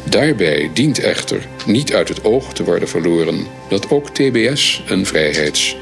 Daarbij 0.10 0.70
dient 0.74 1.00
echter 1.00 1.48
niet 1.66 1.94
uit 1.94 2.08
het 2.08 2.24
oog 2.24 2.54
te 2.54 2.64
worden 2.64 2.88
verloren 2.88 3.46
dat 3.70 3.90
ook 3.90 4.10
TBS 4.10 4.84
een 4.88 5.06
vrijheids- 5.06 5.76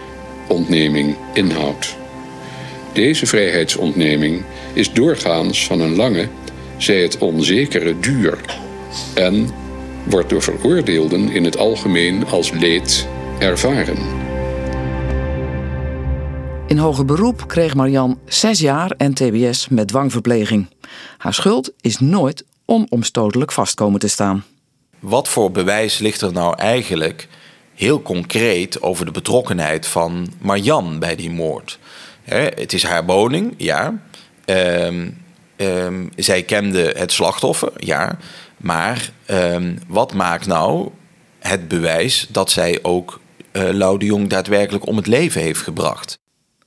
vrijheidsontneming 0.49 1.15
inhoudt. 1.33 1.97
Deze 2.93 3.25
vrijheidsontneming 3.25 4.43
is 4.73 4.93
doorgaans 4.93 5.65
van 5.65 5.79
een 5.79 5.95
lange, 5.95 6.27
zij 6.77 7.01
het 7.01 7.17
onzekere 7.17 7.99
duur 7.99 8.37
en 9.13 9.49
wordt 10.03 10.29
door 10.29 10.41
veroordeelden 10.41 11.31
in 11.31 11.43
het 11.43 11.57
algemeen 11.57 12.25
als 12.27 12.51
leed 12.51 13.07
ervaren. 13.39 13.97
In 16.67 16.77
hoger 16.77 17.05
beroep 17.05 17.47
kreeg 17.47 17.75
Marian 17.75 18.19
zes 18.25 18.59
jaar 18.59 18.91
en 18.97 19.13
TBS 19.13 19.67
met 19.67 19.87
dwangverpleging. 19.87 20.67
Haar 21.17 21.33
schuld 21.33 21.71
is 21.81 21.99
nooit 21.99 22.45
onomstotelijk 22.69 23.51
vast 23.51 23.73
komen 23.73 23.99
te 23.99 24.07
staan. 24.07 24.43
Wat 24.99 25.27
voor 25.27 25.51
bewijs 25.51 25.97
ligt 25.97 26.21
er 26.21 26.31
nou 26.31 26.57
eigenlijk 26.57 27.27
heel 27.75 28.01
concreet 28.01 28.81
over 28.81 29.05
de 29.05 29.11
betrokkenheid 29.11 29.87
van 29.87 30.33
Marjan 30.39 30.99
bij 30.99 31.15
die 31.15 31.31
moord? 31.31 31.79
het 32.23 32.73
is 32.73 32.83
haar 32.83 33.05
woning, 33.05 33.53
ja. 33.57 34.01
Ehm, 34.45 35.09
ehm, 35.55 36.07
zij 36.15 36.43
kende 36.43 36.93
het 36.97 37.11
slachtoffer, 37.11 37.71
ja. 37.75 38.17
Maar 38.57 39.11
ehm, 39.25 39.75
wat 39.87 40.13
maakt 40.13 40.47
nou 40.47 40.89
het 41.39 41.67
bewijs 41.67 42.27
dat 42.29 42.51
zij 42.51 42.79
ook 42.81 43.19
uh, 43.51 43.69
Lau 43.69 43.97
de 43.97 44.05
Jong 44.05 44.29
daadwerkelijk 44.29 44.87
om 44.87 44.95
het 44.95 45.07
leven 45.07 45.41
heeft 45.41 45.61
gebracht? 45.61 46.19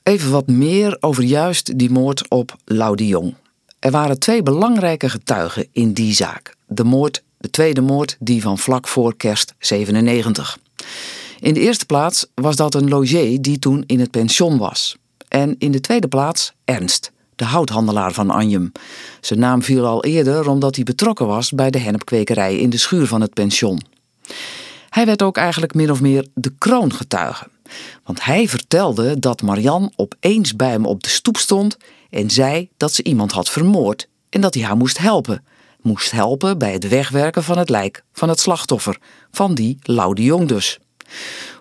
Even 0.02 0.30
wat 0.30 0.46
meer 0.46 0.96
over 1.00 1.22
juist 1.22 1.78
die 1.78 1.90
moord 1.90 2.28
op 2.28 2.56
Lau 2.64 2.96
de 2.96 3.06
Jong. 3.06 3.34
Er 3.82 3.90
waren 3.90 4.18
twee 4.18 4.42
belangrijke 4.42 5.08
getuigen 5.08 5.68
in 5.72 5.92
die 5.92 6.14
zaak. 6.14 6.54
De 6.66 6.84
moord, 6.84 7.22
de 7.38 7.50
tweede 7.50 7.80
moord, 7.80 8.16
die 8.18 8.42
van 8.42 8.58
vlak 8.58 8.88
voor 8.88 9.16
kerst 9.16 9.54
97. 9.58 10.58
In 11.40 11.54
de 11.54 11.60
eerste 11.60 11.86
plaats 11.86 12.26
was 12.34 12.56
dat 12.56 12.74
een 12.74 12.88
logé 12.88 13.40
die 13.40 13.58
toen 13.58 13.84
in 13.86 14.00
het 14.00 14.10
pension 14.10 14.58
was. 14.58 14.96
En 15.28 15.54
in 15.58 15.72
de 15.72 15.80
tweede 15.80 16.08
plaats 16.08 16.52
Ernst, 16.64 17.12
de 17.36 17.44
houthandelaar 17.44 18.12
van 18.12 18.30
Anjem. 18.30 18.72
Zijn 19.20 19.38
naam 19.38 19.62
viel 19.62 19.86
al 19.86 20.04
eerder 20.04 20.48
omdat 20.48 20.74
hij 20.74 20.84
betrokken 20.84 21.26
was 21.26 21.50
bij 21.50 21.70
de 21.70 21.78
hennepkwekerij 21.78 22.56
in 22.56 22.70
de 22.70 22.78
schuur 22.78 23.06
van 23.06 23.20
het 23.20 23.34
pension. 23.34 23.82
Hij 24.88 25.06
werd 25.06 25.22
ook 25.22 25.36
eigenlijk 25.36 25.74
min 25.74 25.90
of 25.90 26.00
meer 26.00 26.26
de 26.34 26.52
kroongetuige. 26.58 27.48
Want 28.04 28.24
hij 28.24 28.48
vertelde 28.48 29.18
dat 29.18 29.42
Marian 29.42 29.92
opeens 29.96 30.56
bij 30.56 30.70
hem 30.70 30.86
op 30.86 31.02
de 31.02 31.08
stoep 31.08 31.36
stond 31.36 31.76
en 32.12 32.30
zei 32.30 32.68
dat 32.76 32.92
ze 32.92 33.02
iemand 33.02 33.32
had 33.32 33.50
vermoord 33.50 34.08
en 34.28 34.40
dat 34.40 34.54
hij 34.54 34.62
haar 34.62 34.76
moest 34.76 34.98
helpen. 34.98 35.44
Moest 35.80 36.10
helpen 36.10 36.58
bij 36.58 36.72
het 36.72 36.88
wegwerken 36.88 37.42
van 37.42 37.58
het 37.58 37.68
lijk 37.68 38.04
van 38.12 38.28
het 38.28 38.40
slachtoffer, 38.40 38.98
van 39.30 39.54
die 39.54 39.78
Laude 39.82 40.22
Jong 40.22 40.48
dus. 40.48 40.78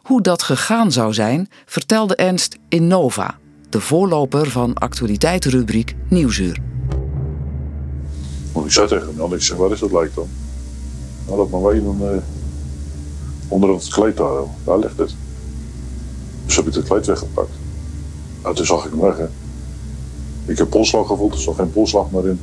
Hoe 0.01 0.21
dat 0.21 0.43
gegaan 0.43 0.91
zou 0.91 1.13
zijn, 1.13 1.49
vertelde 1.65 2.15
Ernst 2.15 2.57
in 2.69 2.87
Nova, 2.87 3.37
de 3.69 3.79
voorloper 3.79 4.49
van 4.49 4.73
actualiteitenrubriek 4.73 5.95
Nieuwsuur. 6.09 6.57
ik 8.65 8.71
zei 8.71 8.87
tegen 8.87 9.15
hem 9.17 9.33
ik 9.33 9.41
zeg, 9.41 9.57
waar 9.57 9.71
is 9.71 9.79
dat 9.79 9.91
lijk 9.91 10.15
dan? 10.15 10.29
Nou, 11.25 11.37
dat 11.37 11.49
maar 11.49 11.71
weten, 11.71 11.83
dan, 11.83 12.13
uh, 12.13 12.21
onder 13.47 13.69
het 13.69 13.87
kleed 13.87 14.17
daar, 14.17 14.43
daar 14.63 14.79
ligt 14.79 14.97
het. 14.97 15.15
Dus 16.45 16.55
heb 16.55 16.67
ik 16.67 16.73
het 16.73 16.87
kleed 16.87 17.05
weggepakt. 17.05 17.51
Nou, 18.43 18.55
toen 18.55 18.65
zag 18.65 18.85
ik 18.85 18.91
hem 18.91 19.01
weg, 19.01 19.17
hè. 19.17 19.27
Ik 20.45 20.57
heb 20.57 20.69
polslag 20.69 21.07
gevoeld, 21.07 21.33
er 21.33 21.39
zat 21.39 21.55
geen 21.55 21.71
polslag 21.71 22.11
meer 22.11 22.27
in. 22.27 22.39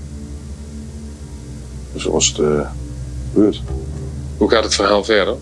Dus 1.92 2.02
dat 2.02 2.12
was 2.12 2.26
het 2.26 2.38
uh, 2.38 2.70
gebeurd. 3.32 3.62
Hoe 4.36 4.50
gaat 4.50 4.64
het 4.64 4.74
verhaal 4.74 5.04
verder? 5.04 5.36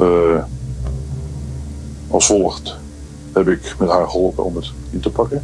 Uh, 0.00 0.42
als 2.08 2.26
volgt 2.26 2.76
heb 3.32 3.48
ik 3.48 3.74
met 3.78 3.88
haar 3.88 4.08
geholpen 4.08 4.44
om 4.44 4.56
het 4.56 4.70
in 4.90 5.00
te 5.00 5.10
pakken. 5.10 5.42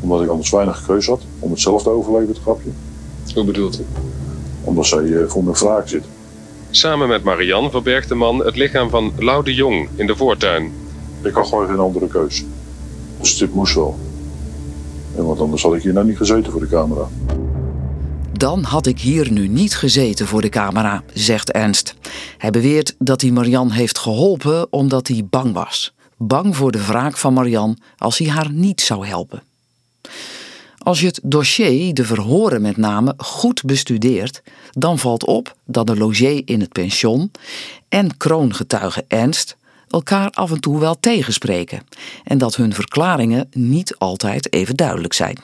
Omdat 0.00 0.22
ik 0.22 0.28
anders 0.28 0.50
weinig 0.50 0.86
keuze 0.86 1.10
had 1.10 1.22
om 1.38 1.50
het 1.50 1.60
zelf 1.60 1.82
te 1.82 1.90
overleven, 1.90 2.28
het 2.28 2.38
grapje. 2.42 2.70
Hoe 3.34 3.44
bedoelt 3.44 3.80
u? 3.80 3.84
Omdat 4.64 4.86
zij 4.86 5.02
uh, 5.02 5.28
voor 5.28 5.44
mijn 5.44 5.56
wraak 5.56 5.88
zit. 5.88 6.04
Samen 6.70 7.08
met 7.08 7.24
Marianne 7.24 7.70
verbergt 7.70 8.08
de 8.08 8.14
man 8.14 8.44
het 8.44 8.56
lichaam 8.56 8.90
van 8.90 9.12
Lau 9.18 9.44
de 9.44 9.54
Jong 9.54 9.88
in 9.94 10.06
de 10.06 10.16
voortuin. 10.16 10.72
Ik 11.22 11.34
had 11.34 11.46
gewoon 11.46 11.66
geen 11.66 11.78
andere 11.78 12.06
keuze. 12.06 12.44
Dit 13.34 13.54
moest 13.54 13.74
wel. 13.74 13.98
Want 15.14 15.40
anders 15.40 15.62
had 15.62 15.74
ik 15.74 15.82
hier 15.82 15.92
nou 15.92 16.06
niet 16.06 16.16
gezeten 16.16 16.52
voor 16.52 16.60
de 16.60 16.68
camera. 16.68 17.08
Dan 18.32 18.62
had 18.62 18.86
ik 18.86 19.00
hier 19.00 19.32
nu 19.32 19.48
niet 19.48 19.76
gezeten 19.76 20.26
voor 20.26 20.40
de 20.40 20.48
camera, 20.48 21.02
zegt 21.14 21.50
Ernst. 21.50 21.94
Hij 22.38 22.50
beweert 22.50 22.94
dat 22.98 23.20
hij 23.20 23.30
Marian 23.30 23.70
heeft 23.70 23.98
geholpen 23.98 24.72
omdat 24.72 25.08
hij 25.08 25.26
bang 25.30 25.52
was. 25.52 25.94
Bang 26.16 26.56
voor 26.56 26.72
de 26.72 26.84
wraak 26.86 27.16
van 27.16 27.32
Marian 27.32 27.78
als 27.96 28.18
hij 28.18 28.28
haar 28.28 28.50
niet 28.50 28.80
zou 28.80 29.06
helpen. 29.06 29.42
Als 30.78 31.00
je 31.00 31.06
het 31.06 31.20
dossier, 31.22 31.94
de 31.94 32.04
verhoren 32.04 32.62
met 32.62 32.76
name, 32.76 33.14
goed 33.16 33.64
bestudeert, 33.64 34.42
dan 34.70 34.98
valt 34.98 35.24
op 35.24 35.56
dat 35.64 35.86
de 35.86 35.96
logé 35.96 36.42
in 36.44 36.60
het 36.60 36.72
pension 36.72 37.30
en 37.88 38.16
kroongetuige 38.16 39.04
Ernst 39.08 39.56
elkaar 39.90 40.30
af 40.30 40.50
en 40.50 40.60
toe 40.60 40.80
wel 40.80 41.00
tegenspreken 41.00 41.86
en 42.24 42.38
dat 42.38 42.56
hun 42.56 42.74
verklaringen 42.74 43.48
niet 43.52 43.96
altijd 43.98 44.52
even 44.52 44.76
duidelijk 44.76 45.12
zijn. 45.12 45.38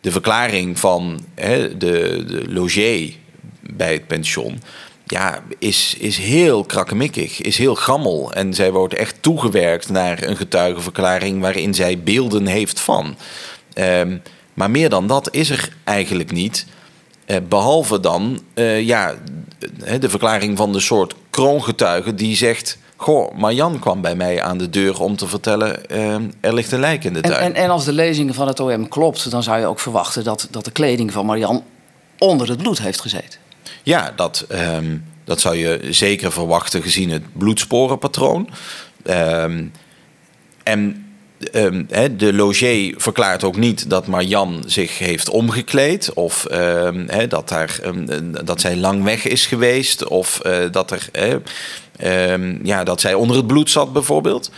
De 0.00 0.10
verklaring 0.10 0.78
van 0.78 1.24
hè, 1.34 1.76
de, 1.76 2.24
de 2.26 2.52
logé 2.52 3.12
bij 3.60 3.92
het 3.92 4.06
pension 4.06 4.60
ja, 5.06 5.42
is, 5.58 5.96
is 5.98 6.16
heel 6.16 6.64
krakkemikkig, 6.64 7.40
is 7.40 7.58
heel 7.58 7.74
gammel. 7.74 8.32
En 8.32 8.54
zij 8.54 8.72
wordt 8.72 8.94
echt 8.94 9.16
toegewerkt 9.20 9.88
naar 9.88 10.22
een 10.22 10.36
getuigenverklaring 10.36 11.40
waarin 11.40 11.74
zij 11.74 11.98
beelden 11.98 12.46
heeft 12.46 12.80
van. 12.80 13.16
Um, 13.74 14.22
maar 14.54 14.70
meer 14.70 14.88
dan 14.88 15.06
dat 15.06 15.34
is 15.34 15.50
er 15.50 15.76
eigenlijk 15.84 16.32
niet. 16.32 16.66
Eh, 17.24 17.36
behalve 17.48 18.00
dan 18.00 18.40
uh, 18.54 18.80
ja, 18.80 19.14
de 20.00 20.08
verklaring 20.08 20.56
van 20.56 20.72
de 20.72 20.80
soort 20.80 21.14
kroongetuige 21.30 22.14
die 22.14 22.36
zegt... 22.36 22.78
Goh, 23.02 23.34
Marjan 23.34 23.78
kwam 23.78 24.00
bij 24.00 24.14
mij 24.14 24.42
aan 24.42 24.58
de 24.58 24.70
deur 24.70 25.00
om 25.00 25.16
te 25.16 25.26
vertellen... 25.26 25.80
Uh, 25.90 26.14
er 26.40 26.54
ligt 26.54 26.72
een 26.72 26.80
lijk 26.80 27.04
in 27.04 27.12
de 27.12 27.20
tuin. 27.20 27.34
En, 27.34 27.54
en, 27.54 27.62
en, 27.62 27.70
als 27.70 27.84
de 27.84 27.92
lezingen 27.92 28.34
van 28.34 28.46
het 28.46 28.60
OM 28.60 28.88
klopt... 28.88 29.30
dan 29.30 29.42
zou 29.42 29.58
je 29.60 29.66
ook 29.66 29.80
verwachten 29.80 30.24
dat, 30.24 30.48
dat 30.50 30.64
de 30.64 30.70
kleding 30.70 31.12
van 31.12 31.26
Marjan 31.26 31.64
onder 32.18 32.48
het 32.48 32.58
bloed 32.58 32.78
heeft 32.78 33.00
gezeten. 33.00 33.40
Ja, 33.82 34.12
dat, 34.16 34.46
um, 34.48 35.04
dat 35.24 35.40
zou 35.40 35.56
je 35.56 35.80
zeker 35.90 36.32
verwachten 36.32 36.82
gezien 36.82 37.10
het 37.10 37.22
bloedsporenpatroon. 37.32 38.48
Um, 39.04 39.72
en 40.62 41.06
um, 41.52 41.86
de 42.16 42.32
logé 42.32 42.92
verklaart 42.96 43.44
ook 43.44 43.56
niet 43.56 43.90
dat 43.90 44.06
Marjan 44.06 44.62
zich 44.66 44.98
heeft 44.98 45.28
omgekleed. 45.28 46.12
Of 46.12 46.46
dat, 47.28 47.48
daar, 47.48 47.80
dat 48.44 48.60
zij 48.60 48.76
lang 48.76 49.04
weg 49.04 49.26
is 49.26 49.46
geweest. 49.46 50.04
Of 50.04 50.40
uh, 50.46 50.56
dat, 50.70 50.90
er, 50.90 51.08
ja, 52.62 52.84
dat 52.84 53.00
zij 53.00 53.14
onder 53.14 53.36
het 53.36 53.46
bloed 53.46 53.70
zat 53.70 53.92
bijvoorbeeld. 53.92 54.50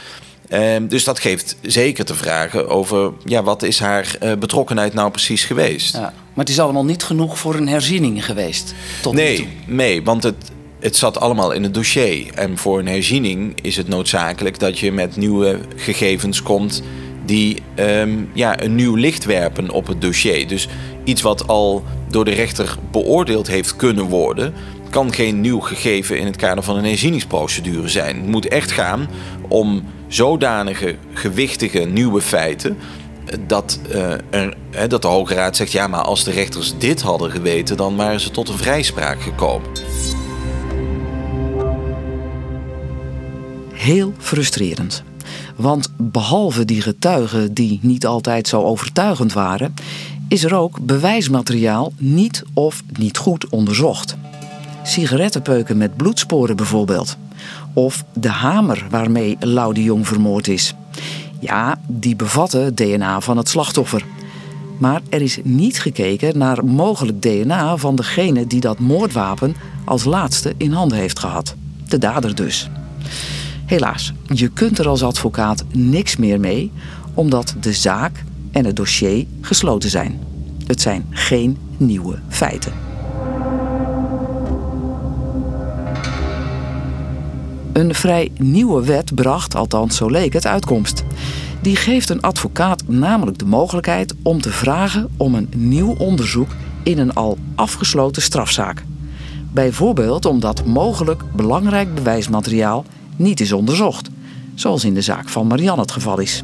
dus 0.82 1.04
dat 1.04 1.18
geeft 1.18 1.56
zeker 1.62 2.04
te 2.04 2.14
vragen 2.14 2.68
over 2.68 3.12
ja, 3.24 3.42
wat 3.42 3.62
is 3.62 3.78
haar 3.78 4.16
uh, 4.22 4.32
betrokkenheid 4.32 4.94
nou 4.94 5.10
precies 5.10 5.44
geweest. 5.44 5.94
Ja, 5.94 6.00
maar 6.00 6.44
het 6.44 6.48
is 6.48 6.60
allemaal 6.60 6.84
niet 6.84 7.02
genoeg 7.02 7.38
voor 7.38 7.54
een 7.54 7.68
herziening 7.68 8.24
geweest. 8.24 8.74
Tot 9.02 9.14
nee, 9.14 9.48
nee, 9.66 10.02
want 10.02 10.22
het, 10.22 10.50
het 10.80 10.96
zat 10.96 11.20
allemaal 11.20 11.52
in 11.52 11.62
het 11.62 11.74
dossier. 11.74 12.34
En 12.34 12.58
voor 12.58 12.78
een 12.78 12.88
herziening 12.88 13.60
is 13.62 13.76
het 13.76 13.88
noodzakelijk 13.88 14.58
dat 14.58 14.78
je 14.78 14.92
met 14.92 15.16
nieuwe 15.16 15.58
gegevens 15.76 16.42
komt 16.42 16.82
die 17.24 17.62
um, 17.76 18.30
ja, 18.32 18.62
een 18.62 18.74
nieuw 18.74 18.94
licht 18.94 19.24
werpen 19.24 19.70
op 19.70 19.86
het 19.86 20.00
dossier. 20.00 20.48
Dus 20.48 20.68
iets 21.04 21.22
wat 21.22 21.48
al 21.48 21.84
door 22.08 22.24
de 22.24 22.30
rechter 22.30 22.76
beoordeeld 22.90 23.46
heeft 23.46 23.76
kunnen 23.76 24.04
worden, 24.04 24.54
kan 24.94 25.12
geen 25.12 25.40
nieuw 25.40 25.60
gegeven 25.60 26.18
in 26.18 26.26
het 26.26 26.36
kader 26.36 26.64
van 26.64 26.76
een 26.76 26.84
herzieningsprocedure 26.84 27.88
zijn. 27.88 28.16
Het 28.16 28.26
moet 28.26 28.48
echt 28.48 28.72
gaan 28.72 29.08
om 29.48 29.84
zodanige 30.08 30.96
gewichtige 31.12 31.78
nieuwe 31.78 32.20
feiten. 32.20 32.76
Dat, 33.46 33.80
uh, 33.88 34.12
er, 34.30 34.56
dat 34.88 35.02
de 35.02 35.08
Hoge 35.08 35.34
Raad 35.34 35.56
zegt: 35.56 35.72
ja, 35.72 35.86
maar 35.86 36.02
als 36.02 36.24
de 36.24 36.30
rechters 36.30 36.78
dit 36.78 37.02
hadden 37.02 37.30
geweten, 37.30 37.76
dan 37.76 37.96
waren 37.96 38.20
ze 38.20 38.30
tot 38.30 38.48
een 38.48 38.58
vrijspraak 38.58 39.22
gekomen. 39.22 39.68
heel 43.84 44.12
frustrerend. 44.18 45.02
Want 45.56 45.88
behalve 45.96 46.64
die 46.64 46.80
getuigen 46.80 47.54
die 47.54 47.78
niet 47.82 48.06
altijd 48.06 48.48
zo 48.48 48.62
overtuigend 48.62 49.32
waren, 49.32 49.74
is 50.28 50.44
er 50.44 50.54
ook 50.54 50.80
bewijsmateriaal 50.80 51.92
niet 51.96 52.42
of 52.54 52.82
niet 52.98 53.18
goed 53.18 53.48
onderzocht. 53.48 54.16
Sigarettenpeuken 54.86 55.76
met 55.76 55.96
bloedsporen 55.96 56.56
bijvoorbeeld. 56.56 57.16
Of 57.72 58.04
de 58.12 58.28
hamer 58.28 58.86
waarmee 58.90 59.36
Lau 59.40 59.74
de 59.74 59.82
Jong 59.82 60.06
vermoord 60.06 60.48
is. 60.48 60.74
Ja, 61.40 61.78
die 61.86 62.16
bevatten 62.16 62.74
DNA 62.74 63.20
van 63.20 63.36
het 63.36 63.48
slachtoffer. 63.48 64.04
Maar 64.78 65.00
er 65.08 65.22
is 65.22 65.38
niet 65.42 65.80
gekeken 65.80 66.38
naar 66.38 66.64
mogelijk 66.64 67.22
DNA 67.22 67.76
van 67.76 67.96
degene 67.96 68.46
die 68.46 68.60
dat 68.60 68.78
moordwapen 68.78 69.54
als 69.84 70.04
laatste 70.04 70.54
in 70.56 70.72
handen 70.72 70.98
heeft 70.98 71.18
gehad. 71.18 71.54
De 71.88 71.98
dader 71.98 72.34
dus. 72.34 72.70
Helaas, 73.66 74.12
je 74.26 74.48
kunt 74.48 74.78
er 74.78 74.88
als 74.88 75.02
advocaat 75.02 75.64
niks 75.72 76.16
meer 76.16 76.40
mee, 76.40 76.72
omdat 77.14 77.54
de 77.60 77.72
zaak 77.72 78.24
en 78.50 78.64
het 78.64 78.76
dossier 78.76 79.26
gesloten 79.40 79.90
zijn. 79.90 80.20
Het 80.66 80.80
zijn 80.80 81.06
geen 81.10 81.58
nieuwe 81.76 82.18
feiten. 82.28 82.93
Een 87.74 87.94
vrij 87.94 88.30
nieuwe 88.38 88.84
wet 88.84 89.14
bracht, 89.14 89.54
althans 89.54 89.96
zo 89.96 90.10
leek 90.10 90.32
het, 90.32 90.46
uitkomst. 90.46 91.04
Die 91.62 91.76
geeft 91.76 92.08
een 92.08 92.20
advocaat 92.20 92.88
namelijk 92.88 93.38
de 93.38 93.44
mogelijkheid 93.44 94.14
om 94.22 94.40
te 94.40 94.50
vragen 94.50 95.08
om 95.16 95.34
een 95.34 95.48
nieuw 95.56 95.94
onderzoek 95.98 96.48
in 96.82 96.98
een 96.98 97.14
al 97.14 97.38
afgesloten 97.54 98.22
strafzaak. 98.22 98.84
Bijvoorbeeld 99.52 100.24
omdat 100.24 100.64
mogelijk 100.64 101.22
belangrijk 101.36 101.94
bewijsmateriaal 101.94 102.84
niet 103.16 103.40
is 103.40 103.52
onderzocht, 103.52 104.10
zoals 104.54 104.84
in 104.84 104.94
de 104.94 105.02
zaak 105.02 105.28
van 105.28 105.46
Marianne 105.46 105.82
het 105.82 105.92
geval 105.92 106.18
is. 106.18 106.42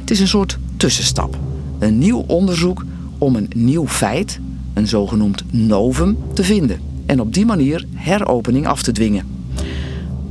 Het 0.00 0.10
is 0.10 0.20
een 0.20 0.28
soort 0.28 0.58
tussenstap, 0.76 1.38
een 1.78 1.98
nieuw 1.98 2.24
onderzoek 2.26 2.84
om 3.18 3.36
een 3.36 3.50
nieuw 3.54 3.88
feit, 3.88 4.40
een 4.74 4.88
zogenoemd 4.88 5.44
novum, 5.50 6.16
te 6.32 6.44
vinden 6.44 6.80
en 7.06 7.20
op 7.20 7.34
die 7.34 7.46
manier 7.46 7.86
heropening 7.94 8.66
af 8.66 8.82
te 8.82 8.92
dwingen. 8.92 9.31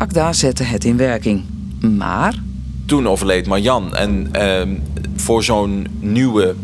Akda 0.01 0.33
zette 0.33 0.63
het 0.63 0.83
in 0.83 0.97
werking, 0.97 1.43
maar 1.97 2.35
Toen 2.85 3.07
overleed 3.07 3.47
Marjan 3.47 3.95
en 3.95 4.29
ehm, 4.31 4.75
voor 5.15 5.43
zo'n 5.43 5.87
nieuwe 5.99 6.55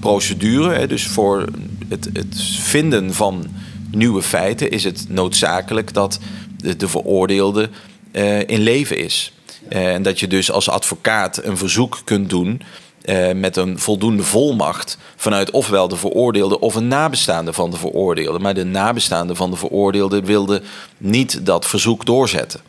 procedure, 0.00 0.86
dus 0.86 1.06
voor 1.06 1.44
het, 1.88 2.10
het 2.12 2.40
vinden 2.60 3.14
van 3.14 3.46
nieuwe 3.90 4.22
feiten, 4.22 4.70
is 4.70 4.84
het 4.84 5.06
noodzakelijk 5.08 5.92
dat 5.94 6.18
de, 6.56 6.76
de 6.76 6.88
veroordeelde 6.88 7.70
eh, 8.12 8.48
in 8.48 8.60
leven 8.60 8.98
is. 8.98 9.32
Eh, 9.68 9.94
en 9.94 10.02
dat 10.02 10.20
je 10.20 10.26
dus 10.26 10.50
als 10.50 10.68
advocaat 10.68 11.44
een 11.44 11.56
verzoek 11.56 12.00
kunt 12.04 12.30
doen 12.30 12.62
eh, 13.02 13.32
met 13.32 13.56
een 13.56 13.78
voldoende 13.78 14.22
volmacht 14.22 14.98
vanuit 15.16 15.50
ofwel 15.50 15.88
de 15.88 15.96
veroordeelde 15.96 16.60
of 16.60 16.74
een 16.74 16.88
nabestaande 16.88 17.52
van 17.52 17.70
de 17.70 17.76
veroordeelde. 17.76 18.38
Maar 18.38 18.54
de 18.54 18.64
nabestaande 18.64 19.34
van 19.34 19.50
de 19.50 19.56
veroordeelde 19.56 20.20
wilde 20.20 20.62
niet 20.98 21.46
dat 21.46 21.66
verzoek 21.66 22.06
doorzetten. 22.06 22.60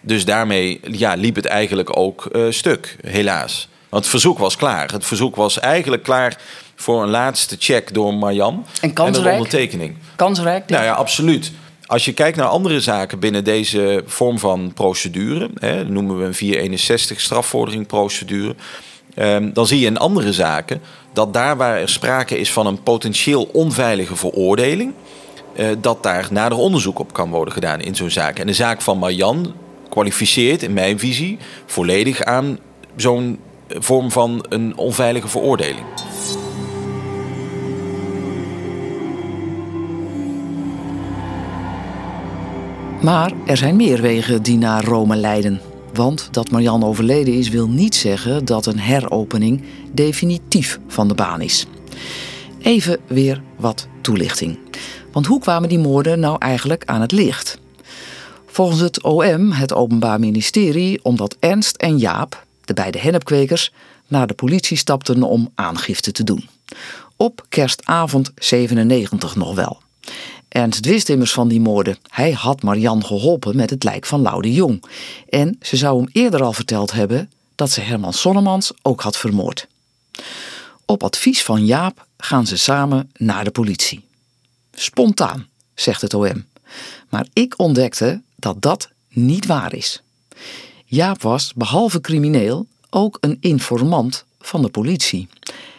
Dus 0.00 0.24
daarmee 0.24 0.80
ja, 0.90 1.14
liep 1.14 1.34
het 1.34 1.46
eigenlijk 1.46 1.96
ook 1.96 2.26
eh, 2.26 2.42
stuk, 2.50 2.96
helaas. 3.06 3.68
Want 3.88 4.02
het 4.02 4.10
verzoek 4.10 4.38
was 4.38 4.56
klaar. 4.56 4.92
Het 4.92 5.04
verzoek 5.04 5.36
was 5.36 5.58
eigenlijk 5.58 6.02
klaar 6.02 6.38
voor 6.74 7.02
een 7.02 7.08
laatste 7.08 7.56
check 7.58 7.94
door 7.94 8.14
Marjan. 8.14 8.66
En 8.80 8.92
kansrijk? 8.92 9.26
een 9.26 9.32
ondertekening. 9.32 9.96
kansrijk. 10.16 10.68
Nou 10.68 10.84
ja, 10.84 10.92
absoluut. 10.92 11.52
Als 11.86 12.04
je 12.04 12.12
kijkt 12.12 12.36
naar 12.36 12.46
andere 12.46 12.80
zaken 12.80 13.18
binnen 13.18 13.44
deze 13.44 14.02
vorm 14.06 14.38
van 14.38 14.72
procedure, 14.74 15.50
hè, 15.54 15.84
noemen 15.84 16.18
we 16.18 16.24
een 16.24 16.34
461 16.34 17.20
strafvorderingprocedure, 17.20 18.54
ehm, 19.14 19.52
dan 19.52 19.66
zie 19.66 19.80
je 19.80 19.86
in 19.86 19.98
andere 19.98 20.32
zaken 20.32 20.80
dat 21.12 21.32
daar 21.32 21.56
waar 21.56 21.80
er 21.80 21.88
sprake 21.88 22.38
is 22.38 22.52
van 22.52 22.66
een 22.66 22.82
potentieel 22.82 23.42
onveilige 23.52 24.16
veroordeling, 24.16 24.92
dat 25.80 26.02
daar 26.02 26.28
nader 26.30 26.58
onderzoek 26.58 26.98
op 26.98 27.12
kan 27.12 27.30
worden 27.30 27.54
gedaan 27.54 27.80
in 27.80 27.94
zo'n 27.94 28.10
zaak. 28.10 28.38
En 28.38 28.46
de 28.46 28.52
zaak 28.52 28.82
van 28.82 28.98
Marjan 28.98 29.52
kwalificeert 29.88 30.62
in 30.62 30.72
mijn 30.72 30.98
visie 30.98 31.38
volledig 31.66 32.22
aan 32.22 32.58
zo'n 32.96 33.38
vorm 33.68 34.10
van 34.10 34.44
een 34.48 34.76
onveilige 34.76 35.28
veroordeling. 35.28 35.86
Maar 43.02 43.32
er 43.46 43.56
zijn 43.56 43.76
meer 43.76 44.00
wegen 44.00 44.42
die 44.42 44.58
naar 44.58 44.84
Rome 44.84 45.16
leiden. 45.16 45.60
Want 45.94 46.28
dat 46.30 46.50
Marianne 46.50 46.86
overleden 46.86 47.34
is, 47.34 47.48
wil 47.48 47.68
niet 47.68 47.94
zeggen 47.94 48.44
dat 48.44 48.66
een 48.66 48.78
heropening 48.78 49.62
definitief 49.92 50.78
van 50.86 51.08
de 51.08 51.14
baan 51.14 51.40
is. 51.40 51.66
Even 52.62 52.98
weer 53.06 53.42
wat 53.56 53.88
toelichting. 54.00 54.58
Want 55.12 55.26
hoe 55.26 55.40
kwamen 55.40 55.68
die 55.68 55.78
moorden 55.78 56.20
nou 56.20 56.36
eigenlijk 56.38 56.84
aan 56.84 57.00
het 57.00 57.12
licht? 57.12 57.58
Volgens 58.46 58.80
het 58.80 59.02
OM, 59.02 59.52
het 59.52 59.74
Openbaar 59.74 60.20
Ministerie, 60.20 61.04
omdat 61.04 61.36
Ernst 61.40 61.76
en 61.76 61.98
Jaap, 61.98 62.44
de 62.64 62.74
beide 62.74 62.98
hennepkwekers, 62.98 63.72
naar 64.08 64.26
de 64.26 64.34
politie 64.34 64.76
stapten 64.76 65.22
om 65.22 65.50
aangifte 65.54 66.12
te 66.12 66.24
doen. 66.24 66.48
Op 67.16 67.44
kerstavond 67.48 68.32
97 68.34 69.36
nog 69.36 69.54
wel. 69.54 69.80
Ernst 70.48 70.86
wist 70.86 71.08
immers 71.08 71.32
van 71.32 71.48
die 71.48 71.60
moorden. 71.60 71.98
Hij 72.08 72.30
had 72.30 72.62
Marian 72.62 73.04
geholpen 73.04 73.56
met 73.56 73.70
het 73.70 73.84
lijk 73.84 74.06
van 74.06 74.20
Lau 74.20 74.42
de 74.42 74.52
Jong. 74.52 74.84
En 75.28 75.56
ze 75.60 75.76
zou 75.76 75.96
hem 75.96 76.08
eerder 76.12 76.42
al 76.42 76.52
verteld 76.52 76.92
hebben 76.92 77.30
dat 77.54 77.70
ze 77.70 77.80
Herman 77.80 78.12
Sonnemans 78.12 78.72
ook 78.82 79.00
had 79.00 79.16
vermoord. 79.16 79.66
Op 80.86 81.02
advies 81.02 81.42
van 81.42 81.66
Jaap 81.66 82.06
gaan 82.16 82.46
ze 82.46 82.56
samen 82.56 83.10
naar 83.16 83.44
de 83.44 83.50
politie. 83.50 84.08
Spontaan, 84.80 85.46
zegt 85.74 86.00
het 86.00 86.14
OM. 86.14 86.44
Maar 87.08 87.26
ik 87.32 87.58
ontdekte 87.58 88.22
dat 88.36 88.62
dat 88.62 88.90
niet 89.08 89.46
waar 89.46 89.74
is. 89.74 90.02
Jaap 90.84 91.22
was, 91.22 91.52
behalve 91.54 92.00
crimineel, 92.00 92.66
ook 92.90 93.18
een 93.20 93.36
informant 93.40 94.24
van 94.40 94.62
de 94.62 94.68
politie. 94.68 95.28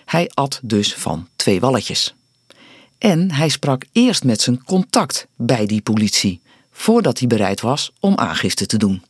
Hij 0.06 0.30
at 0.34 0.60
dus 0.64 0.94
van 0.94 1.28
twee 1.36 1.60
walletjes. 1.60 2.16
En 2.98 3.32
hij 3.32 3.50
sprak 3.50 3.86
eerst 3.92 4.24
met 4.24 4.42
zijn 4.42 4.64
contact 4.64 5.28
bij 5.36 5.66
die 5.66 5.82
politie, 5.82 6.42
voordat 6.72 7.20
hij 7.20 7.28
bereid 7.28 7.62
was 7.62 7.92
om 8.00 8.18
aangifte 8.18 8.66
te 8.66 8.78
doen. 8.78 9.04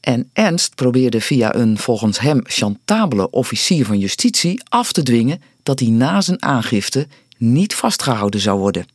En 0.00 0.30
Ernst 0.32 0.74
probeerde 0.74 1.20
via 1.20 1.54
een 1.54 1.78
volgens 1.78 2.20
hem 2.20 2.40
chantabele 2.44 3.30
officier 3.30 3.86
van 3.86 3.98
justitie 3.98 4.62
af 4.68 4.92
te 4.92 5.02
dwingen 5.02 5.42
dat 5.62 5.80
hij 5.80 5.88
na 5.88 6.20
zijn 6.20 6.42
aangifte 6.42 7.06
niet 7.42 7.74
vastgehouden 7.74 8.40
zou 8.40 8.58
worden. 8.58 8.86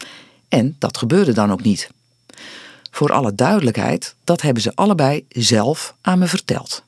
En 0.50 0.76
dat 0.80 0.98
gebeurde 0.98 1.34
dan 1.34 1.52
ook 1.52 1.64
niet. 1.64 1.90
Voor 2.92 3.14
alle 3.14 3.36
duidelijkheid, 3.36 4.16
dat 4.24 4.42
hebben 4.42 4.62
ze 4.62 4.72
allebei 4.76 5.26
zelf 5.30 5.96
aan 6.02 6.20
me 6.20 6.28
verteld. 6.28 6.84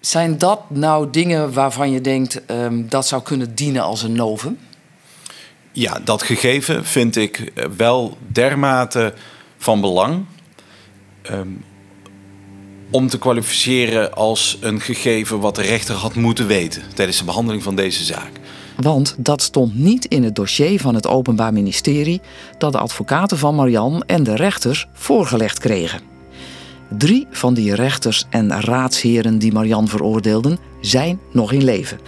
Zijn 0.00 0.38
dat 0.38 0.70
nou 0.70 1.10
dingen 1.10 1.52
waarvan 1.52 1.90
je 1.90 2.00
denkt 2.00 2.44
ehm, 2.44 2.88
dat 2.88 3.06
zou 3.06 3.22
kunnen 3.22 3.54
dienen 3.54 3.82
als 3.82 4.02
een 4.02 4.12
novum? 4.12 4.58
Ja, 5.72 5.98
dat 6.04 6.22
gegeven 6.22 6.84
vind 6.84 7.16
ik 7.16 7.38
eh, 7.38 7.64
wel 7.76 8.16
dermate 8.26 9.14
van 9.58 9.80
belang. 9.80 10.24
ehm, 11.22 11.48
om 12.90 13.08
te 13.08 13.18
kwalificeren 13.18 14.14
als 14.14 14.58
een 14.60 14.80
gegeven 14.80 15.40
wat 15.40 15.54
de 15.54 15.62
rechter 15.62 15.94
had 15.94 16.14
moeten 16.14 16.46
weten 16.46 16.82
tijdens 16.94 17.18
de 17.18 17.24
behandeling 17.24 17.62
van 17.62 17.74
deze 17.74 18.04
zaak. 18.04 18.39
Want 18.80 19.14
dat 19.18 19.42
stond 19.42 19.78
niet 19.78 20.04
in 20.04 20.24
het 20.24 20.34
dossier 20.34 20.80
van 20.80 20.94
het 20.94 21.06
Openbaar 21.06 21.52
Ministerie 21.52 22.20
dat 22.58 22.72
de 22.72 22.78
advocaten 22.78 23.38
van 23.38 23.54
Marian 23.54 24.02
en 24.06 24.22
de 24.22 24.36
rechters 24.36 24.86
voorgelegd 24.92 25.58
kregen. 25.58 26.00
Drie 26.98 27.26
van 27.30 27.54
die 27.54 27.74
rechters 27.74 28.26
en 28.30 28.60
raadsheren 28.60 29.38
die 29.38 29.52
Marian 29.52 29.88
veroordeelden 29.88 30.58
zijn 30.80 31.20
nog 31.32 31.52
in 31.52 31.64
leven. 31.64 31.98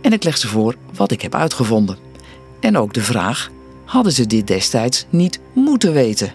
En 0.00 0.12
ik 0.12 0.24
leg 0.24 0.36
ze 0.36 0.48
voor 0.48 0.74
wat 0.94 1.10
ik 1.10 1.22
heb 1.22 1.34
uitgevonden. 1.34 1.96
En 2.60 2.76
ook 2.76 2.94
de 2.94 3.02
vraag: 3.02 3.50
hadden 3.84 4.12
ze 4.12 4.26
dit 4.26 4.46
destijds 4.46 5.06
niet 5.10 5.40
moeten 5.54 5.92
weten? 5.92 6.32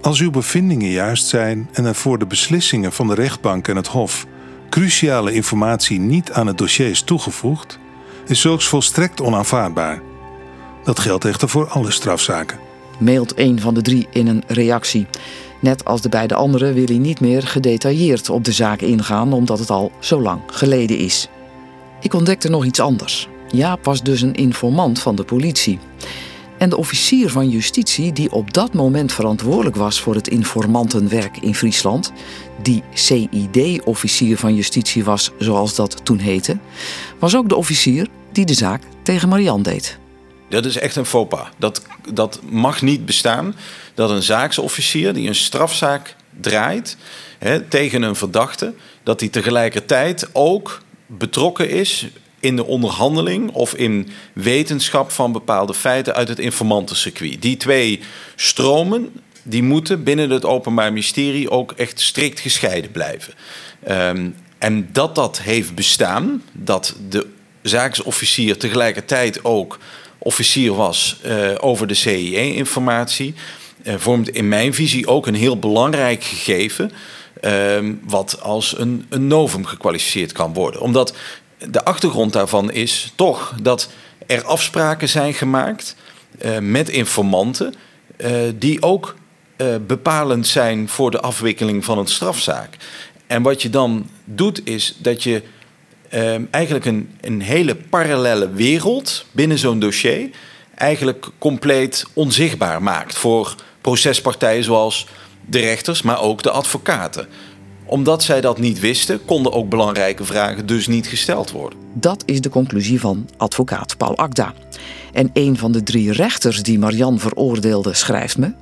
Als 0.00 0.20
uw 0.20 0.30
bevindingen 0.30 0.90
juist 0.90 1.26
zijn 1.26 1.68
en 1.72 1.84
er 1.84 1.94
voor 1.94 2.18
de 2.18 2.26
beslissingen 2.26 2.92
van 2.92 3.06
de 3.06 3.14
rechtbank 3.14 3.68
en 3.68 3.76
het 3.76 3.86
Hof 3.86 4.26
cruciale 4.68 5.32
informatie 5.32 5.98
niet 6.00 6.32
aan 6.32 6.46
het 6.46 6.58
dossier 6.58 6.88
is 6.90 7.02
toegevoegd, 7.02 7.78
is 8.26 8.40
zulks 8.40 8.66
volstrekt 8.66 9.20
onaanvaardbaar. 9.20 10.02
Dat 10.84 10.98
geldt 10.98 11.24
echter 11.24 11.48
voor 11.48 11.68
alle 11.68 11.90
strafzaken. 11.90 12.58
Mailt 12.98 13.38
een 13.38 13.60
van 13.60 13.74
de 13.74 13.82
drie 13.82 14.06
in 14.10 14.26
een 14.26 14.42
reactie. 14.46 15.06
Net 15.60 15.84
als 15.84 16.00
de 16.00 16.08
beide 16.08 16.34
anderen 16.34 16.74
wil 16.74 16.84
hij 16.84 16.98
niet 16.98 17.20
meer 17.20 17.42
gedetailleerd 17.42 18.30
op 18.30 18.44
de 18.44 18.52
zaak 18.52 18.80
ingaan, 18.80 19.32
omdat 19.32 19.58
het 19.58 19.70
al 19.70 19.92
zo 19.98 20.20
lang 20.20 20.40
geleden 20.46 20.98
is. 20.98 21.28
Ik 22.00 22.14
ontdekte 22.14 22.48
nog 22.48 22.64
iets 22.64 22.80
anders. 22.80 23.28
Jaap 23.50 23.84
was 23.84 24.02
dus 24.02 24.20
een 24.20 24.34
informant 24.34 24.98
van 24.98 25.16
de 25.16 25.24
politie. 25.24 25.78
En 26.58 26.68
de 26.68 26.76
officier 26.76 27.30
van 27.30 27.48
justitie, 27.48 28.12
die 28.12 28.32
op 28.32 28.54
dat 28.54 28.74
moment 28.74 29.12
verantwoordelijk 29.12 29.76
was 29.76 30.00
voor 30.00 30.14
het 30.14 30.28
informantenwerk 30.28 31.36
in 31.36 31.54
Friesland, 31.54 32.12
die 32.62 32.82
CID-officier 32.94 34.38
van 34.38 34.54
justitie 34.54 35.04
was, 35.04 35.30
zoals 35.38 35.74
dat 35.74 36.04
toen 36.04 36.18
heette, 36.18 36.58
was 37.18 37.36
ook 37.36 37.48
de 37.48 37.56
officier 37.56 38.08
die 38.32 38.44
de 38.44 38.54
zaak 38.54 38.82
tegen 39.02 39.28
Marian 39.28 39.62
deed. 39.62 39.98
Dat 40.48 40.64
is 40.64 40.76
echt 40.76 40.96
een 40.96 41.04
faux 41.04 41.28
pas. 41.28 41.48
Dat, 41.56 41.82
dat 42.12 42.40
mag 42.50 42.82
niet 42.82 43.06
bestaan. 43.06 43.54
Dat 43.94 44.10
een 44.10 44.22
zaaksofficier 44.22 45.14
die 45.14 45.28
een 45.28 45.34
strafzaak 45.34 46.16
draait 46.40 46.96
hè, 47.38 47.60
tegen 47.60 48.02
een 48.02 48.16
verdachte, 48.16 48.74
dat 49.02 49.20
hij 49.20 49.28
tegelijkertijd 49.28 50.28
ook 50.32 50.82
betrokken 51.06 51.70
is 51.70 52.06
in 52.40 52.56
de 52.56 52.64
onderhandeling 52.64 53.50
of 53.50 53.74
in 53.74 54.08
wetenschap 54.32 55.10
van 55.10 55.32
bepaalde 55.32 55.74
feiten 55.74 56.14
uit 56.14 56.28
het 56.28 56.38
informantencircuit. 56.38 57.42
Die 57.42 57.56
twee 57.56 58.00
stromen 58.36 59.12
die 59.42 59.62
moeten 59.62 60.04
binnen 60.04 60.30
het 60.30 60.44
Openbaar 60.44 60.92
Ministerie 60.92 61.50
ook 61.50 61.72
echt 61.72 62.00
strikt 62.00 62.40
gescheiden 62.40 62.90
blijven. 62.90 63.34
Um, 63.88 64.34
en 64.58 64.88
dat 64.92 65.14
dat 65.14 65.40
heeft 65.40 65.74
bestaan, 65.74 66.42
dat 66.52 66.96
de 67.08 67.26
zaaksofficier 67.62 68.58
tegelijkertijd 68.58 69.44
ook 69.44 69.78
officier 70.18 70.74
was 70.74 71.20
uh, 71.26 71.50
over 71.60 71.86
de 71.86 71.94
CIE-informatie, 71.94 73.34
uh, 73.82 73.94
vormt 73.96 74.28
in 74.28 74.48
mijn 74.48 74.74
visie 74.74 75.06
ook 75.06 75.26
een 75.26 75.34
heel 75.34 75.58
belangrijk 75.58 76.24
gegeven. 76.24 76.92
Uh, 77.42 77.78
wat 78.02 78.40
als 78.42 78.78
een, 78.78 79.06
een 79.08 79.26
novum 79.26 79.64
gekwalificeerd 79.64 80.32
kan 80.32 80.52
worden. 80.52 80.80
Omdat 80.80 81.14
de 81.70 81.84
achtergrond 81.84 82.32
daarvan 82.32 82.70
is 82.70 83.12
toch 83.14 83.54
dat 83.62 83.88
er 84.26 84.44
afspraken 84.44 85.08
zijn 85.08 85.34
gemaakt 85.34 85.96
uh, 86.42 86.58
met 86.58 86.88
informanten. 86.88 87.74
die 88.54 88.82
ook 88.82 89.14
bepalend 89.86 90.46
zijn 90.46 90.88
voor 90.88 91.10
de 91.10 91.20
afwikkeling 91.20 91.84
van 91.84 91.98
een 91.98 92.06
strafzaak. 92.06 92.76
En 93.26 93.42
wat 93.42 93.62
je 93.62 93.70
dan 93.70 94.08
doet 94.24 94.66
is 94.66 94.96
dat 94.98 95.22
je 95.22 95.42
Ehm, 96.08 96.44
eigenlijk 96.50 96.84
een, 96.84 97.10
een 97.20 97.40
hele 97.40 97.74
parallele 97.74 98.50
wereld 98.50 99.24
binnen 99.32 99.58
zo'n 99.58 99.78
dossier 99.78 100.30
eigenlijk 100.74 101.26
compleet 101.38 102.04
onzichtbaar 102.12 102.82
maakt 102.82 103.18
voor 103.18 103.54
procespartijen 103.80 104.64
zoals 104.64 105.06
de 105.46 105.58
rechters, 105.58 106.02
maar 106.02 106.20
ook 106.20 106.42
de 106.42 106.50
advocaten. 106.50 107.28
Omdat 107.88 108.22
zij 108.22 108.40
dat 108.40 108.58
niet 108.58 108.80
wisten, 108.80 109.24
konden 109.24 109.52
ook 109.52 109.68
belangrijke 109.68 110.24
vragen 110.24 110.66
dus 110.66 110.86
niet 110.86 111.06
gesteld 111.06 111.50
worden. 111.50 111.78
Dat 111.92 112.22
is 112.26 112.40
de 112.40 112.48
conclusie 112.48 113.00
van 113.00 113.28
advocaat 113.36 113.96
Paul 113.96 114.16
Akda. 114.16 114.52
En 115.12 115.30
een 115.32 115.56
van 115.56 115.72
de 115.72 115.82
drie 115.82 116.12
rechters 116.12 116.62
die 116.62 116.78
Marian 116.78 117.18
veroordeelde 117.18 117.94
schrijft 117.94 118.38
me. 118.38 118.52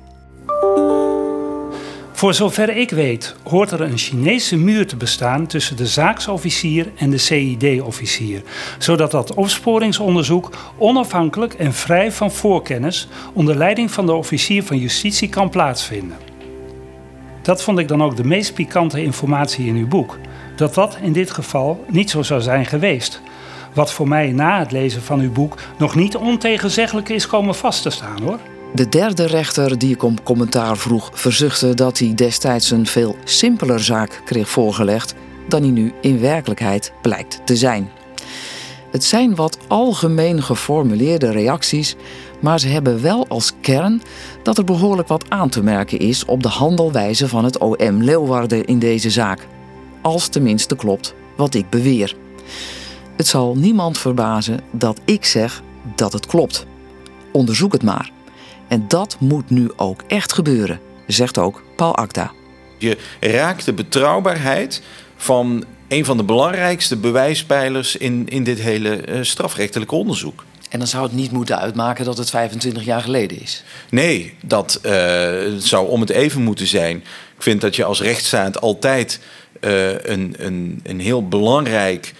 Voor 2.17 2.33
zover 2.33 2.77
ik 2.77 2.89
weet 2.89 3.35
hoort 3.43 3.71
er 3.71 3.81
een 3.81 3.97
Chinese 3.97 4.57
muur 4.57 4.87
te 4.87 4.95
bestaan 4.95 5.47
tussen 5.47 5.77
de 5.77 5.87
zaaksofficier 5.87 6.91
en 6.95 7.09
de 7.09 7.17
CID-officier, 7.17 8.43
zodat 8.77 9.11
dat 9.11 9.33
opsporingsonderzoek 9.33 10.49
onafhankelijk 10.77 11.53
en 11.53 11.73
vrij 11.73 12.11
van 12.11 12.31
voorkennis 12.31 13.07
onder 13.33 13.55
leiding 13.55 13.91
van 13.91 14.05
de 14.05 14.13
officier 14.13 14.63
van 14.63 14.77
justitie 14.77 15.29
kan 15.29 15.49
plaatsvinden. 15.49 16.36
Dat 17.47 17.63
vond 17.63 17.79
ik 17.79 17.87
dan 17.87 18.03
ook 18.03 18.15
de 18.15 18.23
meest 18.23 18.53
pikante 18.53 19.03
informatie 19.03 19.67
in 19.67 19.75
uw 19.75 19.87
boek, 19.87 20.17
dat 20.55 20.73
dat 20.73 20.97
in 21.01 21.13
dit 21.13 21.31
geval 21.31 21.85
niet 21.87 22.09
zo 22.09 22.21
zou 22.21 22.41
zijn 22.41 22.65
geweest. 22.65 23.21
Wat 23.73 23.93
voor 23.93 24.07
mij 24.07 24.31
na 24.31 24.59
het 24.59 24.71
lezen 24.71 25.01
van 25.01 25.19
uw 25.19 25.31
boek 25.31 25.57
nog 25.77 25.95
niet 25.95 26.15
ontegenzeggelijk 26.15 27.09
is 27.09 27.27
komen 27.27 27.55
vast 27.55 27.81
te 27.81 27.89
staan 27.89 28.21
hoor. 28.21 28.39
De 28.73 28.89
derde 28.89 29.25
rechter 29.25 29.77
die 29.77 29.93
ik 29.93 30.03
om 30.03 30.23
commentaar 30.23 30.77
vroeg, 30.77 31.09
verzuchtte 31.13 31.73
dat 31.73 31.99
hij 31.99 32.13
destijds 32.15 32.71
een 32.71 32.85
veel 32.85 33.15
simpeler 33.23 33.83
zaak 33.83 34.21
kreeg 34.25 34.49
voorgelegd 34.49 35.15
dan 35.47 35.61
hij 35.61 35.71
nu 35.71 35.93
in 36.01 36.19
werkelijkheid 36.19 36.93
blijkt 37.01 37.41
te 37.45 37.55
zijn. 37.55 37.89
Het 38.91 39.03
zijn 39.03 39.35
wat 39.35 39.57
algemeen 39.67 40.43
geformuleerde 40.43 41.31
reacties, 41.31 41.95
maar 42.39 42.59
ze 42.59 42.67
hebben 42.67 43.01
wel 43.01 43.27
als 43.27 43.53
kern 43.61 44.01
dat 44.43 44.57
er 44.57 44.63
behoorlijk 44.63 45.07
wat 45.07 45.29
aan 45.29 45.49
te 45.49 45.63
merken 45.63 45.99
is 45.99 46.25
op 46.25 46.43
de 46.43 46.49
handelwijze 46.49 47.27
van 47.27 47.43
het 47.43 47.57
OM 47.57 48.03
Leeuwarden 48.03 48.65
in 48.65 48.79
deze 48.79 49.09
zaak. 49.09 49.47
Als 50.01 50.27
tenminste 50.27 50.75
klopt 50.75 51.13
wat 51.35 51.53
ik 51.53 51.69
beweer. 51.69 52.15
Het 53.15 53.27
zal 53.27 53.55
niemand 53.55 53.97
verbazen 53.97 54.59
dat 54.71 54.99
ik 55.05 55.25
zeg 55.25 55.61
dat 55.95 56.13
het 56.13 56.25
klopt. 56.25 56.65
Onderzoek 57.31 57.71
het 57.71 57.83
maar. 57.83 58.11
En 58.67 58.85
dat 58.87 59.17
moet 59.19 59.49
nu 59.49 59.71
ook 59.75 60.03
echt 60.07 60.33
gebeuren, 60.33 60.79
zegt 61.07 61.37
ook 61.37 61.63
Paul 61.75 61.95
Akda. 61.95 62.31
Je 62.77 62.97
raakt 63.19 63.65
de 63.65 63.73
betrouwbaarheid 63.73 64.81
van 65.15 65.63
een 65.87 66.05
van 66.05 66.17
de 66.17 66.23
belangrijkste 66.23 66.97
bewijspijlers 66.97 67.95
in, 67.95 68.27
in 68.27 68.43
dit 68.43 68.59
hele 68.59 69.07
uh, 69.07 69.23
strafrechtelijke 69.23 69.95
onderzoek. 69.95 70.43
En 70.69 70.79
dan 70.79 70.87
zou 70.87 71.03
het 71.03 71.13
niet 71.13 71.31
moeten 71.31 71.59
uitmaken 71.59 72.05
dat 72.05 72.17
het 72.17 72.29
25 72.29 72.83
jaar 72.85 73.01
geleden 73.01 73.41
is. 73.41 73.63
Nee, 73.89 74.35
dat 74.43 74.79
uh, 74.85 74.91
zou 75.57 75.87
om 75.87 76.01
het 76.01 76.09
even 76.09 76.41
moeten 76.41 76.67
zijn. 76.67 76.97
Ik 77.35 77.43
vind 77.43 77.61
dat 77.61 77.75
je 77.75 77.83
als 77.83 78.01
rechtsstaat 78.01 78.61
altijd 78.61 79.19
uh, 79.61 79.91
een, 79.91 80.35
een, 80.37 80.79
een 80.83 80.99
heel 80.99 81.27
belangrijk 81.27 82.13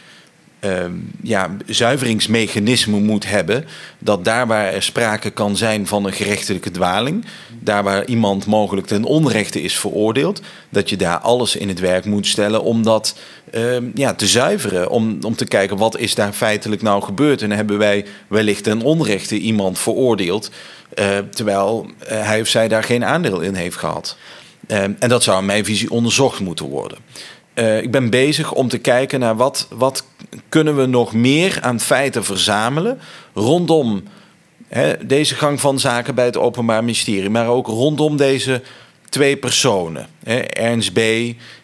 Ehm, 0.59 0.91
ja, 1.21 1.57
zuiveringsmechanisme 1.65 2.99
moet 2.99 3.29
hebben. 3.29 3.65
Dat 3.99 4.25
daar 4.25 4.47
waar 4.47 4.73
er 4.73 4.83
sprake 4.83 5.29
kan 5.29 5.57
zijn 5.57 5.87
van 5.87 6.05
een 6.05 6.13
gerechtelijke 6.13 6.71
dwaling, 6.71 7.25
daar 7.59 7.83
waar 7.83 8.05
iemand 8.05 8.45
mogelijk 8.45 8.87
ten 8.87 9.03
onrechte 9.03 9.61
is 9.61 9.79
veroordeeld, 9.79 10.41
dat 10.69 10.89
je 10.89 10.97
daar 10.97 11.17
alles 11.17 11.55
in 11.55 11.67
het 11.67 11.79
werk 11.79 12.05
moet 12.05 12.27
stellen 12.27 12.63
om 12.63 12.83
dat 12.83 13.17
uh, 13.53 13.77
ja, 13.93 14.13
te 14.13 14.27
zuiveren. 14.27 14.89
Om, 14.89 15.17
om 15.21 15.35
te 15.35 15.45
kijken 15.45 15.77
wat 15.77 15.97
is 15.97 16.15
daar 16.15 16.33
feitelijk 16.33 16.81
nou 16.81 17.03
gebeurd. 17.03 17.41
En 17.41 17.51
hebben 17.51 17.77
wij 17.77 18.05
wellicht 18.27 18.63
ten 18.63 18.81
onrechte 18.81 19.37
iemand 19.37 19.79
veroordeeld, 19.79 20.51
uh, 20.99 21.17
terwijl 21.17 21.85
uh, 21.85 22.07
hij 22.07 22.41
of 22.41 22.47
zij 22.47 22.67
daar 22.67 22.83
geen 22.83 23.05
aandeel 23.05 23.39
in 23.39 23.53
heeft 23.53 23.77
gehad. 23.77 24.17
Ehm, 24.67 24.91
en 24.99 25.09
dat 25.09 25.23
zou 25.23 25.39
in 25.39 25.45
mijn 25.45 25.65
visie 25.65 25.91
onderzocht 25.91 26.39
moeten 26.39 26.65
worden. 26.65 26.97
Uh, 27.59 27.81
ik 27.81 27.91
ben 27.91 28.09
bezig 28.09 28.53
om 28.53 28.67
te 28.67 28.77
kijken 28.77 29.19
naar 29.19 29.35
wat, 29.35 29.67
wat 29.69 30.05
kunnen 30.49 30.77
we 30.77 30.85
nog 30.85 31.13
meer 31.13 31.57
aan 31.61 31.79
feiten 31.79 32.23
verzamelen 32.23 32.99
rondom 33.33 34.03
hè, 34.67 35.05
deze 35.05 35.35
gang 35.35 35.59
van 35.59 35.79
zaken 35.79 36.15
bij 36.15 36.25
het 36.25 36.37
Openbaar 36.37 36.83
Ministerie, 36.83 37.29
maar 37.29 37.47
ook 37.47 37.67
rondom 37.67 38.17
deze 38.17 38.61
twee 39.09 39.37
personen, 39.37 40.07
hè, 40.23 40.37
Ernst 40.37 40.93
B. 40.93 40.99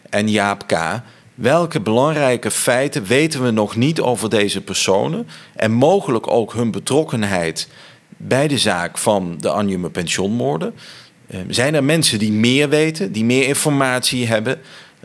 en 0.10 0.29
Jaap 0.29 0.67
K. 0.67 1.01
Welke 1.36 1.82
belangrijke 1.82 2.51
feiten 2.51 3.03
weten 3.03 3.43
we 3.43 3.51
nog 3.51 3.75
niet 3.75 4.01
over 4.01 4.29
deze 4.29 4.62
personen 4.62 5.27
en 5.56 5.71
mogelijk 5.71 6.32
ook 6.32 6.53
hun 6.53 6.71
betrokkenheid 6.71 7.69
bij 8.17 8.47
de 8.47 8.58
zaak 8.58 8.97
van 8.97 9.38
de 9.39 9.49
Anjume 9.49 9.89
pensioenmoorden? 9.89 10.73
Uh, 11.27 11.39
zijn 11.49 11.75
er 11.75 11.84
mensen 11.84 12.19
die 12.19 12.32
meer 12.32 12.69
weten, 12.69 13.12
die 13.12 13.25
meer 13.25 13.47
informatie 13.47 14.27
hebben 14.27 14.62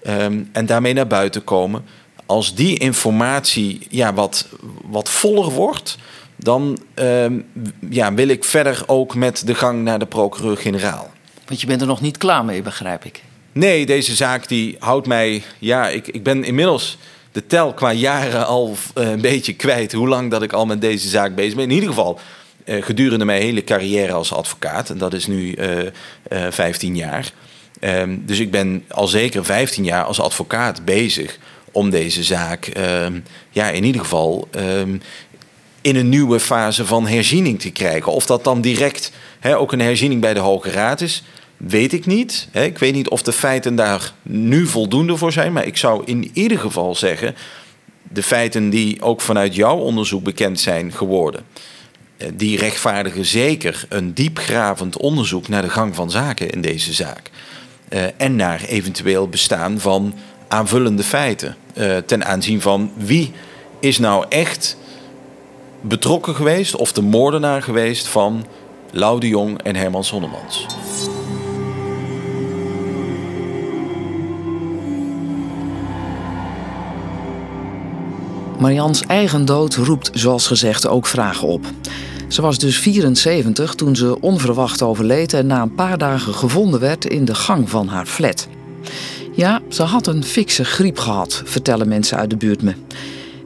um, 0.09 0.49
en 0.53 0.67
daarmee 0.67 0.93
naar 0.93 1.07
buiten 1.07 1.45
komen? 1.45 1.85
als 2.29 2.55
die 2.55 2.79
informatie 2.79 3.87
ja, 3.91 4.15
wat, 4.15 4.49
wat 4.85 5.11
voller 5.11 5.51
wordt, 5.51 5.99
dan 6.37 6.79
uh, 6.95 7.27
ja, 7.91 8.15
wil 8.15 8.29
ik 8.29 8.45
verder 8.45 8.83
ook 8.87 9.15
met 9.15 9.47
de 9.47 9.55
gang 9.55 9.83
naar 9.83 9.99
de 9.99 10.07
procureur-generaal. 10.07 11.11
Want 11.47 11.61
je 11.61 11.67
bent 11.67 11.81
er 11.81 11.87
nog 11.87 12.01
niet 12.01 12.17
klaar 12.17 12.45
mee, 12.45 12.63
begrijp 12.63 13.05
ik. 13.05 13.23
Nee, 13.53 13.87
deze 13.87 14.15
zaak 14.15 14.49
die 14.49 14.77
houdt 14.79 15.07
mij. 15.07 15.43
Ja, 15.59 15.89
ik, 15.89 16.09
ik 16.09 16.23
ben 16.23 16.45
inmiddels 16.45 16.99
de 17.33 17.47
tel 17.47 17.75
qua 17.75 17.93
jaren 17.93 18.47
al 18.47 18.77
uh, 18.99 19.11
een 19.11 19.21
beetje 19.21 19.53
kwijt. 19.53 19.93
Hoe 19.93 20.09
lang 20.09 20.31
dat 20.31 20.43
ik 20.43 20.53
al 20.53 20.67
met 20.67 20.81
deze 20.81 21.09
zaak 21.09 21.35
bezig 21.35 21.55
ben. 21.55 21.65
In 21.65 21.71
ieder 21.71 21.89
geval 21.89 22.19
uh, 22.65 22.83
gedurende 22.83 23.25
mijn 23.25 23.43
hele 23.43 23.65
carrière 23.65 24.13
als 24.13 24.33
advocaat. 24.33 24.91
En 24.91 24.99
dat 24.99 25.13
is 25.13 25.27
nu 25.27 25.55
uh, 25.57 26.47
15 26.51 26.97
jaar. 26.97 27.33
Um, 27.81 28.23
dus 28.27 28.39
ik 28.39 28.51
ben 28.51 28.85
al 28.89 29.07
zeker 29.07 29.45
15 29.45 29.85
jaar 29.85 30.05
als 30.05 30.21
advocaat 30.21 30.85
bezig 30.85 31.39
om 31.73 31.91
deze 31.91 32.23
zaak 32.23 32.71
uh, 32.77 33.07
ja, 33.51 33.69
in 33.69 33.85
ieder 33.85 34.01
geval 34.01 34.49
um, 34.57 35.01
in 35.81 35.97
een 35.97 36.09
nieuwe 36.09 36.41
fase 36.41 36.87
van 36.87 37.07
herziening 37.07 37.61
te 37.61 37.71
krijgen. 37.71 38.13
Of 38.13 38.27
dat 38.27 38.45
dan 38.45 38.61
direct 38.61 39.13
ook 39.43 39.73
een 39.73 39.81
herziening 39.81 40.21
bij 40.21 40.35
de 40.35 40.41
Hoge 40.41 40.71
Raad 40.71 41.01
is, 41.01 41.23
weet 41.57 41.93
ik 41.93 42.07
niet. 42.07 42.49
Ik 42.53 42.79
weet 42.79 42.95
niet 42.95 43.09
of 43.09 43.23
de 43.23 43.33
feiten 43.33 43.75
daar 43.75 44.13
nu 44.23 44.67
voldoende 44.67 45.17
voor 45.17 45.33
zijn, 45.33 45.53
maar 45.53 45.67
ik 45.67 45.77
zou 45.77 46.03
in 46.05 46.31
ieder 46.33 46.59
geval 46.59 46.95
zeggen, 46.95 47.35
de 48.03 48.23
feiten 48.23 48.71
die 48.71 49.03
ook 49.03 49.21
vanuit 49.21 49.55
jouw 49.55 49.77
onderzoek 49.77 50.23
bekend 50.23 50.61
zijn 50.61 50.93
geworden, 50.93 51.45
eh, 52.17 52.29
die 52.35 52.59
rechtvaardigen 52.59 53.25
zeker 53.25 53.85
een 53.89 54.15
diepgravend 54.15 54.97
onderzoek 54.97 55.49
naar 55.49 55.63
de 55.63 55.71
gang 55.71 55.95
van 55.95 56.11
zaken 56.11 56.51
in 56.51 56.61
deze 56.61 56.93
zaak. 56.93 57.31
Uh, 57.93 58.03
en 58.17 58.37
naar 58.37 58.65
eventueel 58.65 59.29
bestaan 59.29 59.79
van 59.79 60.15
aanvullende 60.49 61.03
feiten 61.03 61.57
uh, 61.75 61.97
ten 61.97 62.25
aanzien 62.25 62.61
van 62.61 62.91
wie 62.97 63.33
is 63.81 63.99
nou 63.99 64.25
echt 64.29 64.77
betrokken 65.81 66.35
geweest 66.35 66.77
of 66.77 66.93
de 66.93 67.03
moordenaar 67.03 67.63
geweest 67.63 68.09
van 68.09 68.47
Lau 68.91 69.21
de 69.21 69.29
Jong 69.29 69.63
en 69.63 69.77
Herman 69.77 70.05
Sonnemans. 70.05 70.67
Marians 78.59 79.03
eigen 79.07 79.45
dood 79.45 79.75
roept, 79.75 80.11
zoals 80.13 80.47
gezegd, 80.47 80.87
ook 80.87 81.07
vragen 81.07 81.49
op. 81.49 81.67
Ze 82.29 82.43
was 82.43 82.59
dus 82.59 82.79
74 82.79 83.75
toen 83.75 83.97
ze 83.97 84.21
onverwacht 84.21 84.83
overleed 84.83 85.33
en 85.33 85.47
na 85.47 85.63
een 85.63 85.75
paar 85.75 85.99
dagen 85.99 86.35
gevonden 86.35 86.81
werd 86.81 87.05
in 87.05 87.25
de 87.25 87.35
gang 87.35 87.71
van 87.71 87.89
haar 87.89 88.07
flat. 88.07 88.49
Ja, 89.35 89.61
ze 89.69 89.83
had 89.83 90.07
een 90.07 90.25
fikse 90.25 90.65
griep 90.65 90.99
gehad, 90.99 91.43
vertellen 91.45 91.89
mensen 91.89 92.19
uit 92.19 92.31
de 92.31 92.37
buurt 92.37 92.63
me. 92.63 92.75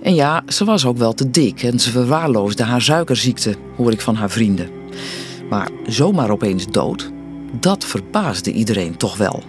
En 0.02 0.14
ja, 0.14 0.42
ze 0.48 0.64
was 0.64 0.84
ook 0.84 0.96
wel 0.96 1.12
te 1.12 1.30
dik 1.30 1.62
en 1.62 1.78
ze 1.78 1.90
verwaarloosde 1.90 2.62
haar 2.62 2.82
suikerziekte, 2.82 3.54
hoor 3.76 3.92
ik 3.92 4.00
van 4.00 4.14
haar 4.14 4.30
vrienden. 4.30 4.68
Maar 5.48 5.70
zomaar 5.86 6.30
opeens 6.30 6.66
dood? 6.66 7.10
Dat 7.60 7.84
verbaasde 7.84 8.52
iedereen 8.52 8.96
toch 8.96 9.16
wel. 9.16 9.42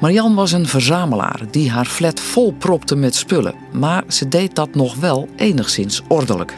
Marian 0.00 0.34
was 0.34 0.52
een 0.52 0.66
verzamelaar 0.66 1.40
die 1.50 1.70
haar 1.70 1.86
flat 1.86 2.20
vol 2.20 2.52
propte 2.52 2.96
met 2.96 3.14
spullen, 3.14 3.54
maar 3.72 4.04
ze 4.08 4.28
deed 4.28 4.54
dat 4.54 4.74
nog 4.74 4.94
wel 4.94 5.28
enigszins 5.36 6.02
ordelijk. 6.08 6.54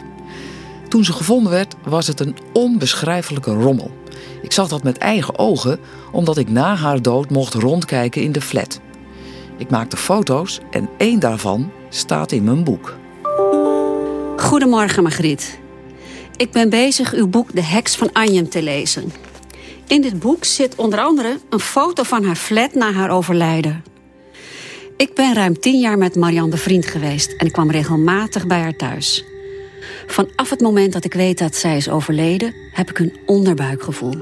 Toen 0.95 1.03
ze 1.03 1.13
gevonden 1.13 1.51
werd, 1.51 1.75
was 1.83 2.07
het 2.07 2.19
een 2.19 2.37
onbeschrijfelijke 2.53 3.53
rommel. 3.53 3.91
Ik 4.41 4.51
zag 4.51 4.67
dat 4.67 4.83
met 4.83 4.97
eigen 4.97 5.39
ogen, 5.39 5.79
omdat 6.11 6.37
ik 6.37 6.49
na 6.49 6.75
haar 6.75 7.01
dood 7.01 7.29
mocht 7.29 7.53
rondkijken 7.53 8.21
in 8.21 8.31
de 8.31 8.41
flat. 8.41 8.79
Ik 9.57 9.69
maakte 9.69 9.97
foto's 9.97 10.59
en 10.71 10.89
één 10.97 11.19
daarvan 11.19 11.71
staat 11.89 12.31
in 12.31 12.43
mijn 12.43 12.63
boek. 12.63 12.95
Goedemorgen, 14.37 15.03
Margriet. 15.03 15.59
Ik 16.35 16.51
ben 16.51 16.69
bezig 16.69 17.13
uw 17.13 17.27
boek 17.27 17.55
De 17.55 17.63
Heks 17.63 17.95
van 17.95 18.09
Anjem 18.13 18.49
te 18.49 18.63
lezen. 18.63 19.11
In 19.87 20.01
dit 20.01 20.19
boek 20.19 20.43
zit 20.43 20.75
onder 20.75 20.99
andere 20.99 21.39
een 21.49 21.59
foto 21.59 22.03
van 22.03 22.23
haar 22.23 22.35
flat 22.35 22.73
na 22.73 22.91
haar 22.91 23.09
overlijden. 23.09 23.83
Ik 24.97 25.13
ben 25.13 25.33
ruim 25.33 25.59
tien 25.59 25.79
jaar 25.79 25.97
met 25.97 26.15
Marianne 26.15 26.51
bevriend 26.51 26.85
geweest 26.85 27.31
en 27.37 27.45
ik 27.45 27.51
kwam 27.51 27.71
regelmatig 27.71 28.47
bij 28.47 28.59
haar 28.59 28.75
thuis. 28.75 29.25
Vanaf 30.07 30.49
het 30.49 30.61
moment 30.61 30.93
dat 30.93 31.05
ik 31.05 31.13
weet 31.13 31.37
dat 31.37 31.55
zij 31.55 31.77
is 31.77 31.89
overleden, 31.89 32.53
heb 32.71 32.89
ik 32.89 32.99
een 32.99 33.17
onderbuikgevoel. 33.25 34.15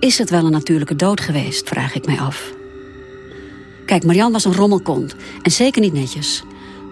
Is 0.00 0.18
het 0.18 0.30
wel 0.30 0.44
een 0.44 0.50
natuurlijke 0.50 0.96
dood 0.96 1.20
geweest, 1.20 1.68
vraag 1.68 1.94
ik 1.94 2.06
mij 2.06 2.18
af. 2.18 2.52
Kijk, 3.86 4.04
Marianne 4.04 4.32
was 4.32 4.44
een 4.44 4.54
rommelkont 4.54 5.14
en 5.42 5.50
zeker 5.50 5.80
niet 5.80 5.92
netjes. 5.92 6.42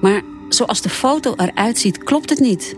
Maar 0.01 0.23
zoals 0.49 0.81
de 0.81 0.89
foto 0.89 1.35
eruit 1.37 1.79
ziet, 1.79 1.99
klopt 1.99 2.31
het 2.31 2.39
niet. 2.39 2.77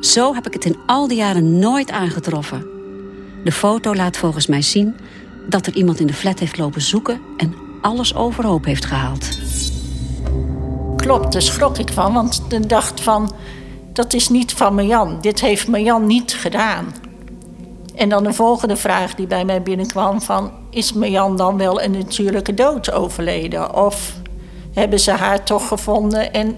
Zo 0.00 0.34
heb 0.34 0.46
ik 0.46 0.52
het 0.52 0.64
in 0.64 0.76
al 0.86 1.08
die 1.08 1.16
jaren 1.16 1.58
nooit 1.58 1.90
aangetroffen. 1.90 2.66
De 3.44 3.52
foto 3.52 3.94
laat 3.94 4.16
volgens 4.16 4.46
mij 4.46 4.62
zien 4.62 4.94
dat 5.48 5.66
er 5.66 5.74
iemand 5.74 6.00
in 6.00 6.06
de 6.06 6.12
flat 6.12 6.38
heeft 6.38 6.58
lopen 6.58 6.80
zoeken 6.80 7.20
en 7.36 7.54
alles 7.80 8.14
overhoop 8.14 8.64
heeft 8.64 8.84
gehaald. 8.84 9.28
Klopt, 10.96 11.32
daar 11.32 11.42
schrok 11.42 11.78
ik 11.78 11.92
van, 11.92 12.12
want 12.12 12.42
ik 12.48 12.68
dacht 12.68 13.00
van... 13.00 13.34
dat 13.98 14.14
is 14.14 14.28
niet 14.28 14.52
van 14.52 14.74
Marjan. 14.74 15.18
Dit 15.20 15.40
heeft 15.40 15.68
Marjan 15.68 16.06
niet 16.06 16.34
gedaan. 16.34 16.94
En 17.94 18.08
dan 18.08 18.24
de 18.24 18.32
volgende 18.32 18.76
vraag 18.76 19.14
die 19.14 19.26
bij 19.26 19.44
mij 19.44 19.62
binnenkwam 19.62 20.20
van... 20.20 20.50
is 20.70 20.92
Marjan 20.92 21.36
dan 21.36 21.56
wel 21.56 21.82
een 21.82 21.90
natuurlijke 21.90 22.54
dood 22.54 22.92
overleden? 22.92 23.74
Of 23.74 24.12
hebben 24.72 25.00
ze 25.00 25.10
haar 25.10 25.44
toch 25.44 25.68
gevonden 25.68 26.32
en 26.32 26.56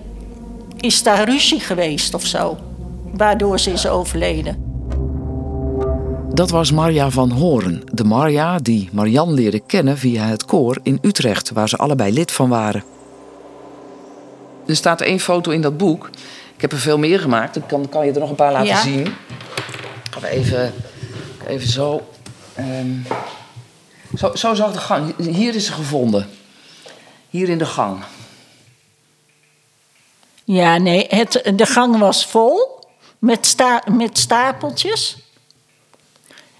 is 0.76 1.02
daar 1.02 1.24
ruzie 1.24 1.60
geweest 1.60 2.14
of 2.14 2.26
zo? 2.26 2.56
Waardoor 3.12 3.58
ze 3.58 3.72
is 3.72 3.88
overleden. 3.88 4.64
Dat 6.28 6.50
was 6.50 6.72
Marja 6.72 7.10
van 7.10 7.30
Horen, 7.30 7.82
de 7.92 8.04
Marja 8.04 8.58
die 8.58 8.88
Marian 8.92 9.32
leerde 9.32 9.60
kennen 9.60 9.98
via 9.98 10.24
het 10.24 10.44
koor 10.44 10.78
in 10.82 10.98
Utrecht, 11.02 11.50
waar 11.50 11.68
ze 11.68 11.76
allebei 11.76 12.12
lid 12.12 12.32
van 12.32 12.48
waren. 12.48 12.84
Er 14.66 14.76
staat 14.76 15.00
één 15.00 15.20
foto 15.20 15.50
in 15.50 15.60
dat 15.60 15.76
boek. 15.76 16.10
Ik 16.60 16.66
heb 16.70 16.72
er 16.78 16.84
veel 16.84 16.98
meer 16.98 17.20
gemaakt. 17.20 17.56
Ik 17.56 17.62
kan, 17.66 17.88
kan 17.88 18.06
je 18.06 18.12
er 18.12 18.20
nog 18.20 18.30
een 18.30 18.34
paar 18.36 18.52
laten 18.52 18.66
Ja. 18.68 18.82
zien. 18.82 19.14
Gaan 20.10 20.22
we 20.22 20.28
even, 20.28 20.74
even 21.46 21.68
zo. 21.68 22.08
ehm, 22.54 22.90
zo. 24.16 24.34
Zo 24.34 24.54
zag 24.54 24.72
de 24.72 24.78
gang. 24.78 25.14
Hier 25.16 25.54
is 25.54 25.66
ze 25.66 25.72
gevonden. 25.72 26.28
Hier 27.30 27.48
in 27.48 27.58
de 27.58 27.66
gang. 27.66 28.02
Ja, 30.44 30.76
nee, 30.78 31.06
het, 31.08 31.52
de 31.54 31.66
gang 31.66 31.98
was 31.98 32.26
vol 32.26 32.84
met, 33.18 33.46
sta, 33.46 33.82
met 33.92 34.18
stapeltjes. 34.18 35.16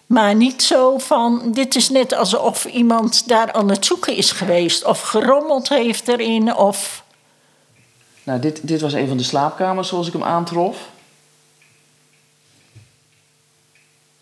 Maar 0.07 0.35
niet 0.35 0.63
zo 0.63 0.99
van, 0.99 1.43
dit 1.53 1.77
is 1.77 1.89
net 1.89 2.13
alsof 2.15 2.65
iemand 2.65 3.29
daar 3.29 3.53
aan 3.53 3.71
het 3.71 3.85
zoeken 3.87 4.17
is 4.17 4.31
geweest. 4.31 4.85
Of 4.85 5.01
gerommeld 5.01 5.69
heeft 5.69 6.09
erin, 6.09 6.55
of... 6.57 7.03
Nou, 8.23 8.41
dit, 8.41 8.69
dit 8.69 8.81
was 8.81 8.93
een 8.93 9.09
van 9.09 9.17
de 9.17 9.23
slaapkamers 9.23 9.89
zoals 9.89 10.07
ik 10.07 10.13
hem 10.13 10.23
aantrof. 10.25 10.89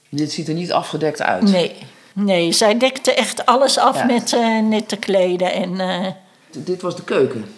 Dit 0.09 0.33
ziet 0.33 0.49
er 0.49 0.55
niet 0.55 0.73
afgedekt 0.73 1.23
uit. 1.23 1.43
Nee, 1.43 1.77
nee 2.13 2.53
zij 2.53 2.79
dekte 2.79 3.15
echt 3.15 3.47
alles 3.47 3.79
af 3.79 3.97
Ja. 3.97 4.05
met 4.05 4.33
eh, 4.33 4.59
nette 4.59 4.97
kleden. 4.97 5.53
En, 5.53 5.81
eh, 5.81 6.13
Dit 6.51 6.83
was 6.83 6.97
de 6.97 7.05
keuken. 7.05 7.55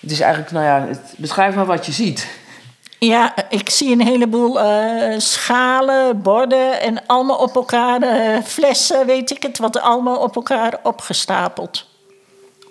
Het 0.00 0.10
is 0.10 0.20
eigenlijk, 0.20 0.52
nou 0.52 0.64
ja, 0.64 0.86
het, 0.88 1.14
beschrijf 1.16 1.54
maar 1.54 1.66
wat 1.66 1.86
je 1.86 1.92
ziet. 1.92 2.26
ja, 2.98 3.34
ik 3.50 3.70
zie 3.70 3.92
een 3.92 4.06
heleboel 4.06 4.60
eh, 4.60 5.18
schalen, 5.18 6.22
borden 6.22 6.80
en 6.80 7.06
allemaal 7.06 7.38
op 7.38 7.54
elkaar, 7.54 8.02
flessen, 8.42 9.06
weet 9.06 9.30
ik 9.30 9.42
het, 9.42 9.58
wat 9.58 9.80
allemaal 9.80 10.16
op 10.16 10.36
elkaar 10.36 10.78
opgestapeld. 10.82 11.86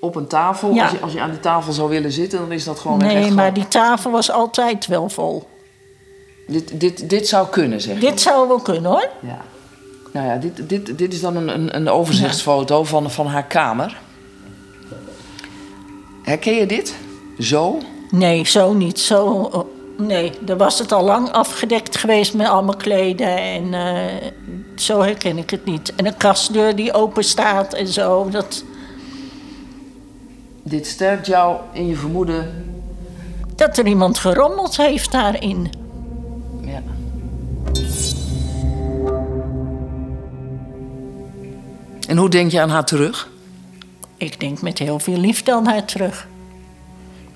Op 0.03 0.15
een 0.15 0.27
tafel, 0.27 0.73
Ja. 0.73 0.83
als, 0.83 0.91
je, 0.91 0.99
als 0.99 1.13
je 1.13 1.21
aan 1.21 1.29
die 1.29 1.39
tafel 1.39 1.73
zou 1.73 1.89
willen 1.89 2.11
zitten, 2.11 2.39
dan 2.39 2.51
is 2.51 2.63
dat 2.63 2.79
gewoon 2.79 3.01
echt 3.01 3.13
Nee, 3.13 3.31
maar 3.31 3.53
die 3.53 3.67
tafel 3.67 4.11
was 4.11 4.31
altijd 4.31 4.87
wel 4.87 5.09
vol. 5.09 5.47
Dit, 6.47 6.79
dit, 6.79 7.09
dit 7.09 7.27
zou 7.27 7.47
kunnen, 7.47 7.81
zeg. 7.81 7.99
Dit 7.99 8.21
zou 8.21 8.47
wel 8.47 8.59
kunnen 8.59 8.91
hoor. 8.91 9.09
Ja. 9.19 9.41
Nou 10.11 10.27
ja, 10.27 10.35
dit, 10.37 10.69
dit, 10.69 10.97
dit 10.97 11.13
is 11.13 11.21
dan 11.21 11.35
een, 11.35 11.47
een, 11.47 11.75
een 11.75 11.89
overzichtsfoto 11.89 12.83
van, 12.83 13.11
van 13.11 13.27
haar 13.27 13.45
kamer. 13.45 13.97
Herken 16.23 16.53
je 16.53 16.65
dit? 16.65 16.95
Zo? 17.39 17.77
Nee, 18.09 18.45
zo 18.45 18.73
niet. 18.73 18.99
Zo, 18.99 19.25
oh, 19.25 19.65
nee, 19.97 20.31
dan 20.39 20.57
was 20.57 20.79
het 20.79 20.91
al 20.91 21.03
lang 21.03 21.31
afgedekt 21.31 21.97
geweest 21.97 22.33
met 22.33 22.47
allemaal 22.47 22.77
kleden. 22.77 23.37
En 23.37 23.73
eh, 23.73 24.31
zo 24.75 25.01
herken 25.01 25.37
ik 25.37 25.49
het 25.49 25.65
niet. 25.65 25.95
En 25.95 26.05
een 26.05 26.17
kastdeur 26.17 26.75
die 26.75 26.93
open 26.93 27.23
staat 27.23 27.73
en 27.73 27.87
zo. 27.87 28.29
Dat, 28.29 28.63
Dit 30.63 30.87
sterkt 30.87 31.25
jou 31.25 31.57
in 31.71 31.87
je 31.87 31.95
vermoeden. 31.95 32.71
dat 33.55 33.77
er 33.77 33.85
iemand 33.87 34.19
gerommeld 34.19 34.77
heeft 34.77 35.11
daarin. 35.11 35.71
Ja. 36.61 36.81
En 42.07 42.17
hoe 42.17 42.29
denk 42.29 42.51
je 42.51 42.61
aan 42.61 42.69
haar 42.69 42.85
terug? 42.85 43.29
Ik 44.17 44.39
denk 44.39 44.61
met 44.61 44.79
heel 44.79 44.99
veel 44.99 45.17
liefde 45.17 45.53
aan 45.53 45.65
haar 45.67 45.85
terug. 45.85 46.27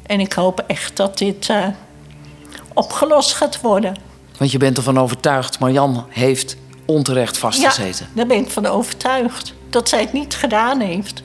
En 0.05 0.19
ik 0.19 0.33
hoop 0.33 0.63
echt 0.67 0.97
dat 0.97 1.17
dit 1.17 1.49
eh, 1.49 1.67
opgelost 2.73 3.33
gaat 3.33 3.61
worden. 3.61 3.95
Want 4.37 4.51
je 4.51 4.57
bent 4.57 4.77
ervan 4.77 4.99
overtuigd, 4.99 5.59
Marjan 5.59 6.05
heeft 6.09 6.57
onterecht 6.85 7.37
vastgezeten. 7.37 8.05
Ja, 8.09 8.15
daar 8.15 8.27
ben 8.27 8.37
ik 8.37 8.49
van 8.49 8.65
overtuigd. 8.65 9.53
Dat 9.69 9.89
zij 9.89 9.99
het 9.99 10.13
niet 10.13 10.35
gedaan 10.35 10.79
heeft. 10.79 11.23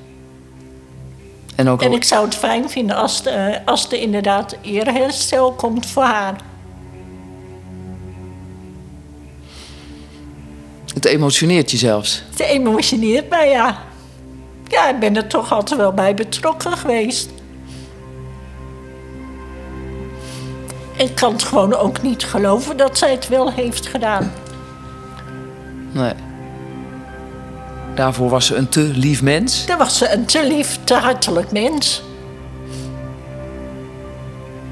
En 1.54 1.68
ook 1.68 1.82
En 1.82 1.92
ik 1.92 2.04
zou 2.04 2.24
het 2.24 2.34
fijn 2.34 2.70
vinden 2.70 2.96
als, 2.96 3.22
de, 3.22 3.60
als 3.64 3.86
er 3.86 4.00
inderdaad 4.00 4.56
eerherstel 4.62 5.52
komt 5.52 5.86
voor 5.86 6.02
haar. 6.02 6.36
het 10.94 11.04
emotioneert 11.04 11.70
je 11.70 11.76
zelfs. 11.76 12.22
Het 12.30 12.40
emotioneert 12.40 13.28
mij, 13.28 13.50
ja. 13.50 13.78
Ja, 14.68 14.88
ik 14.88 14.98
ben 14.98 15.16
er 15.16 15.26
toch 15.26 15.52
altijd 15.52 15.80
wel 15.80 15.92
bij 15.92 16.14
betrokken 16.14 16.76
geweest. 16.76 17.30
Ik 20.96 21.14
kan 21.14 21.32
het 21.32 21.42
gewoon 21.42 21.74
ook 21.74 22.02
niet 22.02 22.24
geloven 22.24 22.76
dat 22.76 22.98
zij 22.98 23.10
het 23.10 23.28
wel 23.28 23.52
heeft 23.52 23.86
gedaan. 23.86 24.32
Nee. 25.92 26.12
Daarvoor 27.94 28.28
was 28.28 28.46
ze 28.46 28.54
een 28.54 28.68
te 28.68 28.80
lief 28.80 29.22
mens. 29.22 29.66
Dan 29.66 29.78
was 29.78 29.98
ze 29.98 30.12
een 30.12 30.26
te 30.26 30.46
lief, 30.46 30.78
te 30.84 30.94
hartelijk 30.94 31.52
mens. 31.52 32.02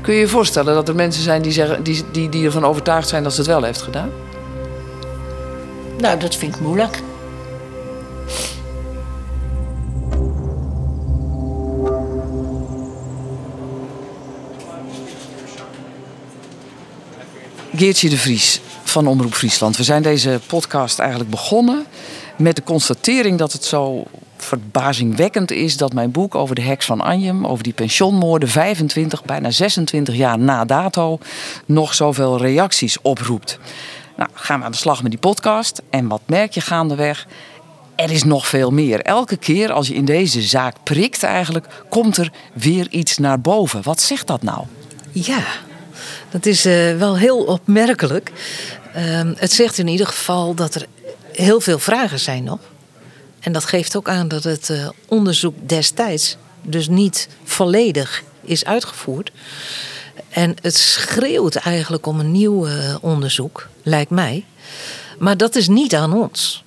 Kun 0.01 0.15
je 0.15 0.21
je 0.21 0.29
voorstellen 0.29 0.75
dat 0.75 0.89
er 0.89 0.95
mensen 0.95 1.23
zijn 1.23 1.43
die, 1.43 1.53
zeggen, 1.53 1.83
die, 1.83 2.05
die, 2.13 2.29
die 2.29 2.45
ervan 2.45 2.65
overtuigd 2.65 3.09
zijn 3.09 3.23
dat 3.23 3.33
ze 3.33 3.41
het 3.41 3.49
wel 3.49 3.63
heeft 3.63 3.83
gedaan? 3.83 4.11
Nou, 5.99 6.19
dat 6.19 6.37
vind 6.37 6.55
ik 6.55 6.61
moeilijk. 6.61 7.03
Geertje 17.81 18.09
de 18.09 18.17
Vries 18.17 18.61
van 18.85 19.07
Omroep 19.07 19.35
Friesland. 19.35 19.77
We 19.77 19.85
zijn 19.85 20.03
deze 20.03 20.41
podcast 20.47 20.99
eigenlijk 20.99 21.31
begonnen 21.31 21.87
met 22.41 22.57
de 22.57 22.63
constatering 22.63 23.39
dat 23.39 23.53
het 23.53 23.65
zo 23.65 24.05
verbazingwekkend 24.37 25.51
is 25.51 25.77
dat 25.77 25.93
mijn 25.93 26.11
boek 26.11 26.35
over 26.35 26.55
de 26.55 26.63
heks 26.63 26.87
van 26.87 27.01
Anjem, 27.01 27.47
over 27.47 27.65
die 27.65 27.73
pensionmoorden, 27.73 28.49
25, 28.49 29.25
bijna 29.25 29.51
26 29.51 30.15
jaar 30.15 30.39
na 30.39 30.65
dato, 30.65 31.19
nog 31.67 31.95
zoveel 31.95 32.39
reacties 32.39 33.01
oproept. 33.03 33.59
Nou, 34.17 34.31
gaan 34.35 34.59
we 34.59 34.65
aan 34.65 34.71
de 34.71 34.77
slag 34.77 35.03
met 35.03 35.11
die 35.11 35.21
podcast. 35.21 35.83
En 35.91 36.09
wat 36.09 36.21
merk 36.27 36.53
je 36.53 36.61
gaandeweg? 36.61 37.27
Er 37.95 38.11
is 38.11 38.25
nog 38.25 38.47
veel 38.47 38.71
meer. 38.71 39.01
Elke 39.01 39.37
keer 39.37 39.73
als 39.73 39.89
je 39.89 39.95
in 39.95 40.05
deze 40.05 40.43
zaak 40.43 40.77
prikt 40.83 41.23
eigenlijk, 41.23 41.67
komt 41.89 42.17
er 42.17 42.33
weer 42.53 42.87
iets 42.91 43.19
naar 43.19 43.41
boven. 43.41 43.83
Wat 43.83 44.01
zegt 44.01 44.27
dat 44.27 44.43
nou? 44.43 44.65
Ja, 45.13 45.45
dat 46.31 46.47
is 46.47 46.65
eh, 46.65 46.97
wel 46.97 47.17
heel 47.17 47.39
opmerkelijk. 47.39 48.33
Ehm, 48.95 49.33
het 49.37 49.53
zegt 49.53 49.79
in 49.79 49.89
ieder 49.89 50.07
geval 50.07 50.55
dat 50.55 50.75
er 50.75 50.87
heel 51.41 51.61
veel 51.61 51.79
vragen 51.79 52.21
zijn 52.21 52.45
nog. 52.45 52.59
En 53.41 53.53
dat 53.53 53.65
geeft 53.65 53.97
ook 53.97 54.09
aan 54.09 54.29
dat 54.29 54.45
het 54.45 54.69
uh, 54.69 54.89
onderzoek 55.09 55.55
destijds 55.69 56.37
dus 56.63 56.89
niet 56.89 57.29
volledig 57.45 58.23
is 58.41 58.65
uitgevoerd. 58.65 59.33
En 60.29 60.57
het 60.63 60.77
schreeuwt 60.77 61.55
eigenlijk 61.55 62.07
om 62.07 62.21
een 62.21 62.33
nieuw 62.33 62.67
uh, 62.67 62.97
onderzoek, 63.01 63.69
lijkt 63.83 64.11
mij. 64.11 64.45
Maar 65.19 65.37
dat 65.37 65.57
is 65.57 65.69
niet 65.69 65.95
aan 65.95 66.13
ons. 66.13 66.65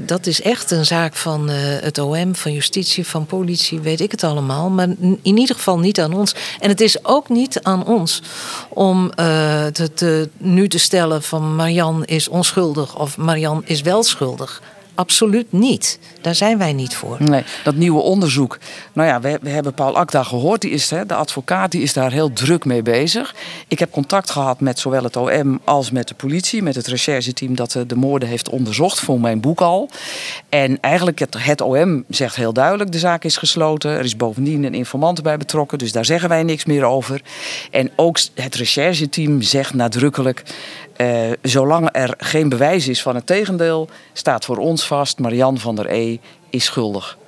Dat 0.00 0.26
is 0.26 0.42
echt 0.42 0.70
een 0.70 0.84
zaak 0.84 1.14
van 1.14 1.50
uh, 1.50 1.56
het 1.80 1.98
OM, 1.98 2.34
van 2.34 2.52
justitie, 2.52 3.06
van 3.06 3.26
politie, 3.26 3.80
weet 3.80 4.00
ik 4.00 4.10
het 4.10 4.24
allemaal. 4.24 4.70
Maar 4.70 4.88
in 5.00 5.36
ieder 5.36 5.56
geval 5.56 5.78
niet 5.78 6.00
aan 6.00 6.14
ons. 6.14 6.34
En 6.60 6.68
het 6.68 6.80
is 6.80 7.04
ook 7.04 7.28
niet 7.28 7.62
aan 7.62 7.86
ons 7.86 8.22
om 8.68 9.04
uh, 9.04 9.66
te, 9.66 9.94
te, 9.94 10.28
nu 10.36 10.68
te 10.68 10.78
stellen 10.78 11.22
van 11.22 11.56
Marian 11.56 12.04
is 12.04 12.28
onschuldig 12.28 12.98
of 12.98 13.16
Marian 13.16 13.62
is 13.64 13.80
wel 13.80 14.02
schuldig. 14.02 14.62
Absoluut 15.02 15.52
niet. 15.52 15.98
Daar 16.20 16.34
zijn 16.34 16.58
wij 16.58 16.72
niet 16.72 16.94
voor. 16.94 17.16
Nee, 17.18 17.44
dat 17.64 17.74
nieuwe 17.74 18.00
onderzoek. 18.00 18.58
Nou 18.92 19.08
ja, 19.08 19.20
we, 19.20 19.38
we 19.42 19.48
hebben 19.48 19.74
Paul 19.74 19.96
Akda 19.96 20.22
gehoord. 20.22 20.60
Die 20.60 20.70
is, 20.70 20.90
hè, 20.90 21.06
de 21.06 21.14
advocaat 21.14 21.70
die 21.70 21.82
is 21.82 21.92
daar 21.92 22.12
heel 22.12 22.32
druk 22.32 22.64
mee 22.64 22.82
bezig. 22.82 23.34
Ik 23.68 23.78
heb 23.78 23.90
contact 23.90 24.30
gehad 24.30 24.60
met 24.60 24.78
zowel 24.78 25.02
het 25.02 25.16
OM 25.16 25.60
als 25.64 25.90
met 25.90 26.08
de 26.08 26.14
politie. 26.14 26.62
Met 26.62 26.74
het 26.74 26.86
rechercheteam 26.86 27.54
dat 27.54 27.78
de 27.86 27.96
moorden 27.96 28.28
heeft 28.28 28.48
onderzocht. 28.48 29.00
Voor 29.00 29.20
mijn 29.20 29.40
boek 29.40 29.60
al. 29.60 29.90
En 30.48 30.80
eigenlijk 30.80 31.18
het, 31.18 31.36
het 31.38 31.60
OM 31.60 32.04
zegt 32.08 32.36
heel 32.36 32.52
duidelijk. 32.52 32.92
De 32.92 32.98
zaak 32.98 33.24
is 33.24 33.36
gesloten. 33.36 33.90
Er 33.90 34.04
is 34.04 34.16
bovendien 34.16 34.64
een 34.64 34.74
informant 34.74 35.22
bij 35.22 35.36
betrokken. 35.36 35.78
Dus 35.78 35.92
daar 35.92 36.04
zeggen 36.04 36.28
wij 36.28 36.42
niks 36.42 36.64
meer 36.64 36.84
over. 36.84 37.22
En 37.70 37.90
ook 37.96 38.18
het 38.34 38.54
rechercheteam 38.54 39.42
zegt 39.42 39.74
nadrukkelijk. 39.74 40.42
Uh, 41.02 41.32
zolang 41.42 41.88
er 41.92 42.14
geen 42.18 42.48
bewijs 42.48 42.88
is 42.88 43.02
van 43.02 43.14
het 43.14 43.26
tegendeel, 43.26 43.88
staat 44.12 44.44
voor 44.44 44.56
ons 44.56 44.86
vast: 44.86 45.18
Marian 45.18 45.58
van 45.58 45.76
der 45.76 45.90
E 45.90 46.18
is 46.50 46.64
schuldig. 46.64 47.18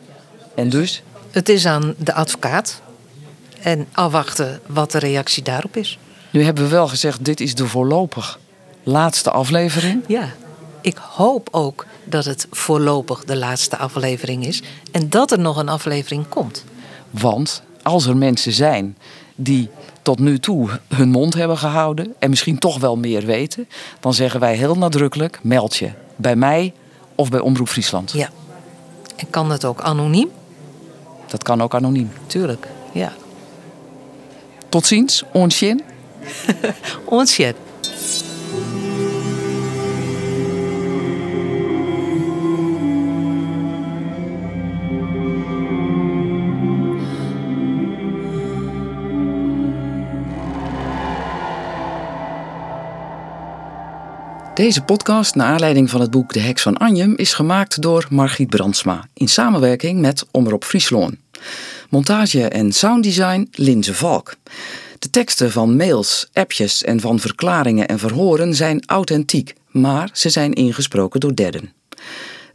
En 0.55 0.69
dus? 0.69 1.03
Het 1.31 1.49
is 1.49 1.67
aan 1.67 1.95
de 1.99 2.15
advocaat. 2.15 2.81
En 3.63 3.87
afwachten 3.93 4.61
wat 4.67 4.91
de 4.91 4.99
reactie 4.99 5.43
daarop 5.43 5.77
is. 5.77 5.99
Nu 6.31 6.45
hebben 6.45 6.65
we 6.65 6.71
wel 6.71 6.89
gezegd: 6.89 7.25
dit 7.25 7.41
is 7.41 7.55
de 7.55 7.67
voorlopig 7.67 8.39
laatste 8.83 9.31
aflevering. 9.31 10.03
Ja, 10.07 10.29
ik 10.81 10.97
hoop 10.97 11.49
ook 11.51 11.87
dat 12.05 12.25
het 12.25 12.47
voorlopig 12.51 13.25
de 13.25 13.37
laatste 13.37 13.77
aflevering 13.77 14.47
is. 14.47 14.63
En 14.93 15.11
dat 15.11 15.31
er 15.31 15.39
nog 15.39 15.57
een 15.57 15.69
aflevering 15.69 16.29
komt. 16.29 16.65
Want 17.11 17.63
als 17.83 18.07
er 18.07 18.17
mensen 18.17 18.53
zijn 18.53 18.97
die 19.35 19.71
tot 20.03 20.19
nu 20.19 20.39
toe 20.39 20.69
hun 20.89 21.09
mond 21.09 21.35
hebben 21.35 21.59
gehouden 21.59 22.15
en 22.19 22.31
misschien 22.31 22.59
toch 22.59 22.79
wel 22.79 22.97
meer 22.97 23.27
weten, 23.27 23.69
dan 24.01 24.15
zeggen 24.15 24.41
wij 24.41 24.57
heel 24.57 24.75
nadrukkelijk: 24.75 25.39
meld 25.43 25.77
je 25.77 25.91
bij 26.17 26.37
mij 26.37 26.73
of 27.15 27.29
bij 27.29 27.41
Omroep 27.41 27.69
Friesland. 27.69 28.13
Ja. 28.13 28.31
En 29.17 29.31
kan 29.31 29.49
dat 29.49 29.65
ook 29.65 29.81
anoniem? 29.81 30.31
Dat 31.27 31.43
kan 31.43 31.63
ook 31.63 31.75
anoniem. 31.75 32.11
Tuurlijk, 32.27 32.69
ja. 32.93 33.13
Tot 34.69 34.87
ziens, 34.87 35.25
onsjen. 35.33 35.81
onsjen. 37.05 37.55
Deze 54.65 54.83
podcast, 54.83 55.35
naar 55.35 55.47
aanleiding 55.47 55.91
van 55.91 56.01
het 56.01 56.11
boek 56.11 56.33
De 56.33 56.41
Heks 56.41 56.63
van 56.63 56.77
Anjem, 56.77 57.15
is 57.17 57.33
gemaakt 57.33 57.83
door 57.83 58.07
Margriet 58.11 58.49
Brandsma 58.49 59.09
in 59.15 59.29
samenwerking 59.29 60.01
met 60.01 60.27
Omroep 60.31 60.65
Friesloon. 60.65 61.17
Montage 61.91 62.49
en 62.49 62.73
sounddesign 62.73 63.49
Linze 63.53 63.95
Valk. 63.95 64.35
De 64.99 65.11
teksten 65.11 65.53
van 65.53 65.77
mails, 65.77 66.29
appjes 66.33 66.85
en 66.85 67.01
van 67.01 67.19
verklaringen 67.19 67.89
en 67.89 67.99
verhoren 67.99 68.55
zijn 68.55 68.83
authentiek, 68.87 69.55
maar 69.71 70.11
ze 70.13 70.29
zijn 70.29 70.53
ingesproken 70.53 71.21
door 71.21 71.35
derden. 71.35 71.73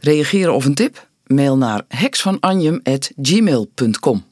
Reageren 0.00 0.54
of 0.54 0.64
een 0.64 0.74
tip? 0.74 1.08
Mail 1.26 1.56
naar 1.56 1.82
heksvananjem.gmail.com 1.88 4.29